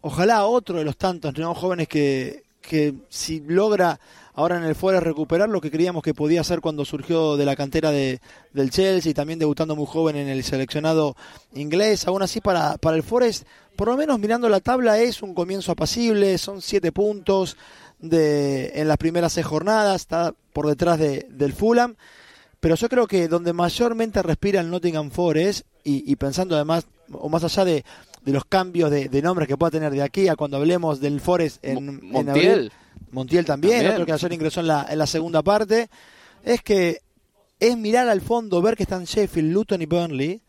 ojalá 0.00 0.46
otro 0.46 0.78
de 0.78 0.84
los 0.84 0.96
tantos 0.96 1.36
¿no? 1.38 1.54
jóvenes 1.54 1.88
que, 1.88 2.44
que 2.60 2.94
si 3.08 3.40
logra 3.40 3.98
ahora 4.34 4.56
en 4.56 4.64
el 4.64 4.74
Forest 4.74 5.04
recuperar 5.04 5.48
lo 5.48 5.60
que 5.60 5.70
creíamos 5.70 6.02
que 6.02 6.14
podía 6.14 6.40
hacer 6.40 6.60
cuando 6.60 6.84
surgió 6.84 7.36
de 7.36 7.44
la 7.44 7.56
cantera 7.56 7.90
de, 7.90 8.20
del 8.52 8.70
Chelsea 8.70 9.10
y 9.10 9.14
también 9.14 9.38
debutando 9.38 9.76
muy 9.76 9.86
joven 9.86 10.16
en 10.16 10.28
el 10.28 10.42
seleccionado 10.44 11.16
inglés. 11.54 12.06
Aún 12.06 12.22
así, 12.22 12.40
para, 12.40 12.78
para 12.78 12.96
el 12.96 13.02
Forest, 13.02 13.46
por 13.76 13.88
lo 13.88 13.96
menos 13.96 14.18
mirando 14.18 14.48
la 14.48 14.60
tabla, 14.60 14.98
es 14.98 15.22
un 15.22 15.34
comienzo 15.34 15.72
apacible, 15.72 16.38
son 16.38 16.62
siete 16.62 16.92
puntos 16.92 17.56
de, 17.98 18.72
en 18.74 18.88
las 18.88 18.96
primeras 18.96 19.32
seis 19.32 19.46
jornadas, 19.46 20.02
está 20.02 20.34
por 20.52 20.66
detrás 20.66 20.98
de, 20.98 21.26
del 21.30 21.52
Fulham. 21.52 21.96
Pero 22.60 22.74
yo 22.74 22.88
creo 22.88 23.06
que 23.06 23.26
donde 23.26 23.52
mayormente 23.52 24.22
respira 24.22 24.60
el 24.60 24.70
Nottingham 24.70 25.10
Forest, 25.10 25.66
y 25.82 26.14
pensando 26.16 26.54
además, 26.54 26.86
o 27.10 27.30
más 27.30 27.42
allá 27.42 27.64
de, 27.64 27.84
de 28.24 28.32
los 28.32 28.44
cambios 28.44 28.90
de, 28.90 29.08
de 29.08 29.22
nombres 29.22 29.48
que 29.48 29.56
pueda 29.56 29.70
tener 29.70 29.92
de 29.92 30.02
aquí 30.02 30.28
a 30.28 30.36
cuando 30.36 30.56
hablemos 30.58 31.00
del 31.00 31.20
Forest 31.20 31.64
en, 31.64 31.78
en 31.78 32.10
Montiel. 32.10 32.28
abril, 32.52 32.72
Montiel 33.12 33.44
también, 33.44 33.72
También. 33.74 33.92
otro 33.94 34.06
que 34.06 34.12
ayer 34.12 34.32
ingresó 34.32 34.60
en 34.60 34.66
la, 34.68 34.86
en 34.88 34.98
la 34.98 35.06
segunda 35.06 35.42
parte, 35.42 35.88
es 36.44 36.62
que 36.62 37.00
es 37.58 37.76
mirar 37.76 38.08
al 38.08 38.20
fondo, 38.20 38.62
ver 38.62 38.76
que 38.76 38.82
están 38.84 39.04
Sheffield, 39.04 39.52
Luton 39.52 39.82
y 39.82 39.86
Burnley, 39.86 40.40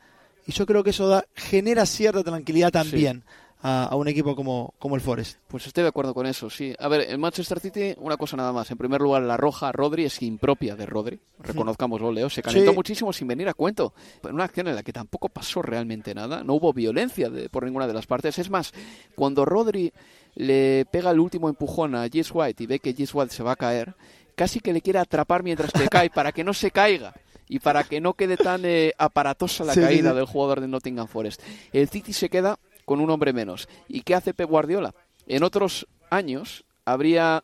y 0.48 0.52
yo 0.52 0.66
creo 0.66 0.84
que 0.84 0.90
eso 0.92 1.08
da, 1.08 1.26
genera 1.36 1.86
cierta 1.86 2.24
tranquilidad 2.24 2.72
también 2.72 3.24
a, 3.64 3.86
a 3.86 3.96
un 3.96 4.08
equipo 4.08 4.36
como, 4.36 4.74
como 4.80 4.96
el 4.96 5.02
Forest. 5.02 5.38
Pues 5.48 5.68
estoy 5.68 5.84
de 5.84 5.90
acuerdo 5.90 6.14
con 6.14 6.26
eso, 6.26 6.50
sí. 6.50 6.74
A 6.80 6.88
ver, 6.88 7.02
el 7.02 7.18
Manchester 7.18 7.60
City, 7.60 7.94
una 7.98 8.18
cosa 8.18 8.36
nada 8.38 8.52
más. 8.52 8.70
En 8.72 8.78
primer 8.78 9.02
lugar, 9.02 9.22
la 9.22 9.38
roja 9.38 9.72
Rodri 9.72 10.06
es 10.06 10.22
impropia 10.22 10.76
de 10.76 10.86
Rodri. 10.86 11.20
Reconozcámoslo, 11.40 12.12
Leo. 12.12 12.30
Se 12.30 12.42
calentó 12.42 12.72
Sí. 12.72 12.76
muchísimo 12.76 13.14
sin 13.14 13.28
venir 13.28 13.48
a 13.50 13.54
cuento. 13.54 13.94
En 14.24 14.34
una 14.36 14.46
acción 14.46 14.68
en 14.68 14.76
la 14.76 14.84
que 14.84 14.94
tampoco 14.94 15.30
pasó 15.30 15.62
realmente 15.62 16.14
nada. 16.16 16.44
No 16.44 16.54
hubo 16.56 16.74
violencia 16.74 17.30
de- 17.30 17.50
por 17.50 17.64
ninguna 17.66 17.88
de 17.88 17.94
las 17.94 18.08
partes. 18.08 18.40
Es 18.40 18.50
más, 18.50 18.72
cuando 19.16 19.46
Rodri 19.46 19.92
le 20.36 20.86
pega 20.92 21.12
el 21.12 21.20
último 21.20 21.50
empujón 21.50 21.94
a 21.96 22.08
Jess 22.10 22.32
White 22.34 22.64
y 22.64 22.68
ve 22.68 22.80
que 22.80 22.94
Jess 22.94 23.14
White 23.14 23.34
se 23.34 23.44
va 23.44 23.52
a 23.52 23.56
caer, 23.58 23.96
casi 24.36 24.60
que 24.60 24.74
le 24.74 24.82
quiere 24.82 25.00
atrapar 25.00 25.44
mientras 25.44 25.72
que 25.72 25.88
cae 25.88 26.10
para 26.10 26.32
que 26.32 26.44
no 26.44 26.54
se 26.54 26.72
caiga. 26.72 27.14
Y 27.48 27.60
para 27.60 27.84
que 27.84 28.00
no 28.00 28.14
quede 28.14 28.38
tan 28.38 28.62
eh, 28.64 28.94
aparatosa 28.98 29.66
la 29.66 29.74
Sí, 29.74 29.82
sí, 29.82 29.86
caída 29.86 30.12
sí. 30.12 30.16
del 30.16 30.26
jugador 30.26 30.62
de 30.62 30.70
Nottingham 30.70 31.08
Forest. 31.08 31.42
El 31.74 31.90
City 31.90 32.14
se 32.14 32.30
queda 32.30 32.58
con 32.92 33.00
un 33.00 33.10
hombre 33.10 33.32
menos. 33.32 33.70
¿Y 33.88 34.02
qué 34.02 34.16
hace 34.16 34.34
Pep 34.34 34.50
Guardiola? 34.50 34.94
En 35.26 35.44
otros 35.44 35.88
años 36.10 36.66
habría 36.84 37.42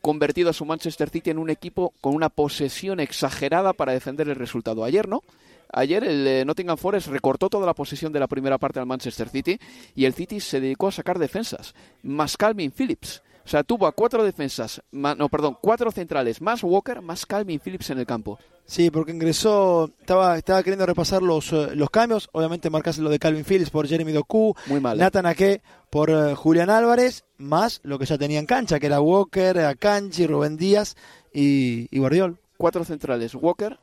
convertido 0.00 0.48
a 0.48 0.54
su 0.54 0.64
Manchester 0.64 1.10
City 1.10 1.28
en 1.28 1.36
un 1.36 1.50
equipo 1.50 1.92
con 2.00 2.14
una 2.14 2.30
posesión 2.30 2.98
exagerada 2.98 3.74
para 3.74 3.92
defender 3.92 4.26
el 4.26 4.36
resultado. 4.36 4.84
Ayer 4.84 5.06
no. 5.06 5.22
Ayer 5.70 6.02
el 6.02 6.26
eh, 6.26 6.44
Nottingham 6.46 6.78
Forest 6.78 7.08
recortó 7.08 7.50
toda 7.50 7.66
la 7.66 7.74
posesión 7.74 8.10
de 8.10 8.20
la 8.20 8.26
primera 8.26 8.56
parte 8.56 8.80
al 8.80 8.86
Manchester 8.86 9.28
City 9.28 9.58
y 9.94 10.06
el 10.06 10.14
City 10.14 10.40
se 10.40 10.62
dedicó 10.62 10.88
a 10.88 10.92
sacar 10.92 11.18
defensas. 11.18 11.74
Más 12.02 12.38
Calvin 12.38 12.72
Phillips 12.72 13.22
O 13.44 13.48
sea, 13.48 13.64
tuvo 13.64 13.86
a 13.86 13.92
cuatro 13.92 14.24
defensas, 14.24 14.80
no, 14.92 15.28
perdón, 15.28 15.58
cuatro 15.60 15.90
centrales, 15.90 16.40
más 16.40 16.62
Walker, 16.62 17.02
más 17.02 17.26
Calvin 17.26 17.60
Phillips 17.60 17.90
en 17.90 17.98
el 17.98 18.06
campo. 18.06 18.38
Sí, 18.68 18.90
porque 18.90 19.12
ingresó, 19.12 19.92
estaba, 20.00 20.36
estaba 20.36 20.60
queriendo 20.62 20.86
repasar 20.86 21.22
los, 21.22 21.52
eh, 21.52 21.68
los 21.76 21.88
cambios, 21.88 22.28
obviamente 22.32 22.68
marcase 22.68 23.00
lo 23.00 23.10
de 23.10 23.18
Calvin 23.20 23.44
Phillips 23.44 23.70
por 23.70 23.86
Jeremy 23.86 24.10
Doku, 24.12 24.54
Muy 24.66 24.80
mal. 24.80 24.96
¿eh? 24.98 25.00
Nathan 25.00 25.24
Ake 25.26 25.62
por 25.88 26.10
eh, 26.10 26.34
Julián 26.34 26.68
Álvarez, 26.70 27.24
más 27.38 27.80
lo 27.84 27.96
que 27.98 28.06
ya 28.06 28.18
tenía 28.18 28.40
en 28.40 28.46
cancha, 28.46 28.80
que 28.80 28.86
era 28.86 29.00
Walker, 29.00 29.56
Akanji, 29.60 30.26
Rubén 30.26 30.56
Díaz 30.56 30.96
y, 31.32 31.86
y 31.94 31.98
Guardiol. 32.00 32.40
Cuatro 32.56 32.84
centrales, 32.84 33.34
Walker 33.36 33.78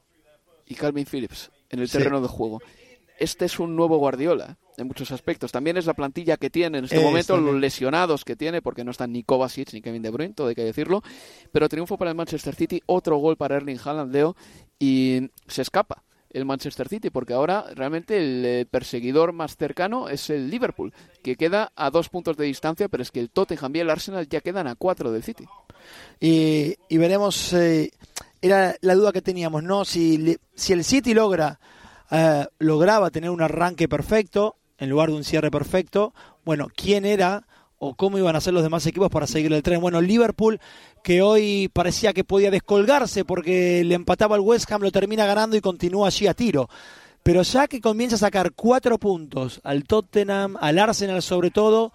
y 0.65 0.75
Calvin 0.75 1.05
Phillips 1.05 1.49
en 1.69 1.79
el 1.79 1.87
Sí. 1.87 1.97
terreno 1.99 2.19
de 2.19 2.27
juego. 2.27 2.61
Este 3.19 3.45
es 3.45 3.59
un 3.59 3.75
nuevo 3.77 3.97
Guardiola 3.99 4.57
en 4.77 4.87
muchos 4.87 5.11
aspectos. 5.11 5.51
También 5.51 5.77
es 5.77 5.85
la 5.85 5.93
plantilla 5.93 6.37
que 6.37 6.49
tiene 6.49 6.79
en 6.79 6.85
este 6.85 6.99
momento, 6.99 7.37
los 7.37 7.55
lesionados 7.55 8.25
que 8.25 8.35
tiene, 8.35 8.61
porque 8.61 8.83
no 8.83 8.91
están 8.91 9.11
ni 9.11 9.23
Kovacic 9.23 9.73
ni 9.73 9.81
Kevin 9.81 10.01
De 10.01 10.09
Bruyne, 10.09 10.33
todo 10.33 10.47
hay 10.47 10.55
que 10.55 10.63
decirlo. 10.63 11.03
Pero 11.51 11.69
triunfo 11.69 11.97
para 11.97 12.11
el 12.11 12.17
Manchester 12.17 12.55
City, 12.55 12.81
otro 12.85 13.17
gol 13.17 13.37
para 13.37 13.57
Erling 13.57 13.79
Haaland, 13.83 14.13
Leo, 14.13 14.35
y 14.79 15.29
se 15.47 15.61
escapa 15.61 16.03
el 16.33 16.45
Manchester 16.45 16.89
City, 16.89 17.11
porque 17.11 17.33
ahora 17.33 17.65
realmente 17.75 18.17
el 18.17 18.45
eh, 18.45 18.65
perseguidor 18.69 19.33
más 19.33 19.55
cercano 19.55 20.09
es 20.09 20.29
el 20.31 20.49
Liverpool, 20.49 20.91
que 21.21 21.35
queda 21.35 21.71
a 21.75 21.91
dos 21.91 22.09
puntos 22.09 22.35
de 22.37 22.45
distancia, 22.45 22.89
pero 22.89 23.03
es 23.03 23.11
que 23.11 23.19
el 23.19 23.29
Tottenham 23.29 23.75
y 23.75 23.79
el 23.79 23.89
Arsenal 23.89 24.27
ya 24.27 24.41
quedan 24.41 24.67
a 24.67 24.75
cuatro 24.75 25.11
del 25.11 25.23
City. 25.23 25.45
Y, 26.19 26.75
y 26.89 26.97
veremos, 26.97 27.53
eh, 27.53 27.91
era 28.41 28.75
la 28.81 28.95
duda 28.95 29.11
que 29.11 29.21
teníamos, 29.21 29.63
¿no? 29.63 29.85
Si, 29.85 30.37
si 30.55 30.73
el 30.73 30.83
City 30.83 31.13
logra, 31.13 31.59
eh, 32.09 32.47
lograba 32.59 33.11
tener 33.11 33.29
un 33.29 33.41
arranque 33.41 33.87
perfecto, 33.87 34.57
en 34.77 34.89
lugar 34.89 35.09
de 35.09 35.15
un 35.15 35.23
cierre 35.23 35.51
perfecto, 35.51 36.13
bueno, 36.45 36.67
¿quién 36.75 37.05
era 37.05 37.45
o 37.77 37.95
cómo 37.95 38.17
iban 38.17 38.35
a 38.35 38.41
ser 38.41 38.53
los 38.53 38.63
demás 38.63 38.85
equipos 38.85 39.09
para 39.09 39.27
seguir 39.27 39.51
el 39.53 39.63
tren? 39.63 39.81
Bueno, 39.81 40.01
Liverpool, 40.01 40.59
que 41.03 41.21
hoy 41.21 41.69
parecía 41.73 42.13
que 42.13 42.23
podía 42.23 42.51
descolgarse 42.51 43.25
porque 43.25 43.83
le 43.83 43.95
empataba 43.95 44.35
al 44.35 44.41
West 44.41 44.71
Ham, 44.71 44.81
lo 44.81 44.91
termina 44.91 45.25
ganando 45.25 45.57
y 45.57 45.61
continúa 45.61 46.07
allí 46.07 46.27
a 46.27 46.33
tiro. 46.33 46.69
Pero 47.23 47.41
ya 47.41 47.67
que 47.67 47.79
comienza 47.79 48.15
a 48.15 48.19
sacar 48.19 48.51
cuatro 48.53 48.97
puntos 48.97 49.61
al 49.63 49.85
Tottenham, 49.85 50.57
al 50.59 50.79
Arsenal 50.79 51.21
sobre 51.21 51.51
todo, 51.51 51.93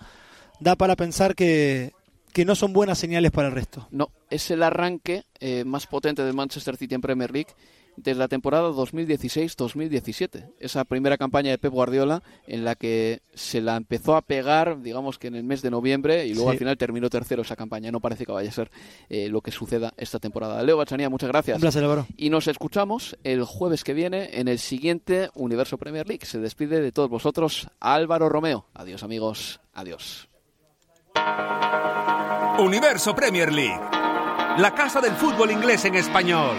da 0.60 0.74
para 0.74 0.96
pensar 0.96 1.34
que, 1.34 1.92
que 2.32 2.44
no 2.44 2.54
son 2.54 2.72
buenas 2.72 2.98
señales 2.98 3.30
para 3.30 3.48
el 3.48 3.54
resto. 3.54 3.86
No, 3.90 4.10
es 4.30 4.50
el 4.50 4.62
arranque 4.62 5.24
eh, 5.40 5.64
más 5.64 5.86
potente 5.86 6.22
del 6.22 6.34
Manchester 6.34 6.76
City 6.76 6.94
en 6.94 7.00
Premier 7.00 7.30
League 7.30 7.50
desde 8.02 8.18
la 8.18 8.28
temporada 8.28 8.68
2016-2017. 8.70 10.52
Esa 10.58 10.84
primera 10.84 11.16
campaña 11.18 11.50
de 11.50 11.58
Pep 11.58 11.72
Guardiola 11.72 12.22
en 12.46 12.64
la 12.64 12.74
que 12.74 13.20
se 13.34 13.60
la 13.60 13.76
empezó 13.76 14.16
a 14.16 14.22
pegar, 14.22 14.80
digamos 14.82 15.18
que 15.18 15.28
en 15.28 15.34
el 15.34 15.44
mes 15.44 15.62
de 15.62 15.70
noviembre, 15.70 16.26
y 16.26 16.34
luego 16.34 16.50
Sí. 16.50 16.54
al 16.54 16.58
final 16.58 16.78
terminó 16.78 17.08
tercero 17.10 17.42
esa 17.42 17.56
campaña. 17.56 17.90
No 17.90 18.00
parece 18.00 18.24
que 18.26 18.32
vaya 18.32 18.48
a 18.48 18.52
ser 18.52 18.70
eh, 19.08 19.28
lo 19.28 19.40
que 19.40 19.50
suceda 19.50 19.92
esta 19.96 20.18
temporada. 20.18 20.62
Leo 20.62 20.76
Bachanía, 20.76 21.08
muchas 21.10 21.28
gracias. 21.28 21.56
Un 21.56 21.60
placer, 21.62 21.82
Álvaro. 21.84 22.06
Y 22.16 22.30
nos 22.30 22.48
escuchamos 22.48 23.16
el 23.24 23.44
jueves 23.44 23.84
que 23.84 23.94
viene 23.94 24.30
en 24.40 24.48
el 24.48 24.58
siguiente 24.58 25.30
Universo 25.34 25.78
Premier 25.78 26.06
League. 26.08 26.26
Se 26.26 26.38
despide 26.38 26.80
de 26.80 26.92
todos 26.92 27.08
vosotros 27.10 27.68
Álvaro 27.80 28.28
Romeo. 28.28 28.66
Adiós 28.74 29.02
amigos, 29.02 29.60
adiós. 29.74 30.28
Universo 32.58 33.14
Premier 33.14 33.52
League. 33.52 33.80
La 34.58 34.72
casa 34.74 35.00
del 35.00 35.12
fútbol 35.12 35.50
inglés 35.52 35.84
en 35.84 35.94
español. 35.94 36.56